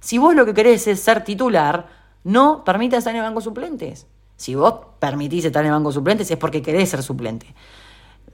Si 0.00 0.18
vos 0.18 0.34
lo 0.34 0.46
que 0.46 0.54
querés 0.54 0.86
es 0.86 1.00
ser 1.00 1.24
titular, 1.24 1.88
no 2.24 2.64
permitas 2.64 2.98
estar 2.98 3.14
en 3.14 3.20
el 3.20 3.26
banco 3.26 3.40
de 3.40 3.44
suplentes. 3.44 4.06
Si 4.36 4.54
vos 4.54 4.74
permitís 4.98 5.44
estar 5.44 5.62
en 5.62 5.68
el 5.68 5.72
banco 5.72 5.88
de 5.90 5.94
suplentes 5.94 6.30
es 6.30 6.36
porque 6.36 6.62
querés 6.62 6.90
ser 6.90 7.02
suplente. 7.02 7.54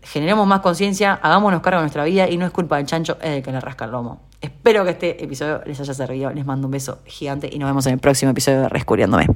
Generemos 0.02 0.46
más 0.46 0.60
conciencia, 0.60 1.14
hagámonos 1.14 1.62
cargo 1.62 1.78
de 1.78 1.84
nuestra 1.84 2.04
vida 2.04 2.28
y 2.28 2.36
no 2.36 2.44
es 2.44 2.52
culpa 2.52 2.76
del 2.76 2.86
chancho, 2.86 3.16
es 3.22 3.30
de 3.30 3.42
que 3.42 3.52
le 3.52 3.60
rasca 3.60 3.84
el 3.84 3.92
lomo. 3.92 4.20
Espero 4.40 4.84
que 4.84 4.90
este 4.90 5.22
episodio 5.22 5.62
les 5.64 5.78
haya 5.78 5.94
servido. 5.94 6.32
Les 6.32 6.44
mando 6.44 6.66
un 6.66 6.72
beso 6.72 6.98
gigante 7.04 7.48
y 7.50 7.58
nos 7.58 7.68
vemos 7.68 7.86
en 7.86 7.94
el 7.94 7.98
próximo 8.00 8.32
episodio 8.32 8.62
de 8.62 8.68
Rescuriándome. 8.68 9.28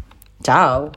Chao. 0.42 0.90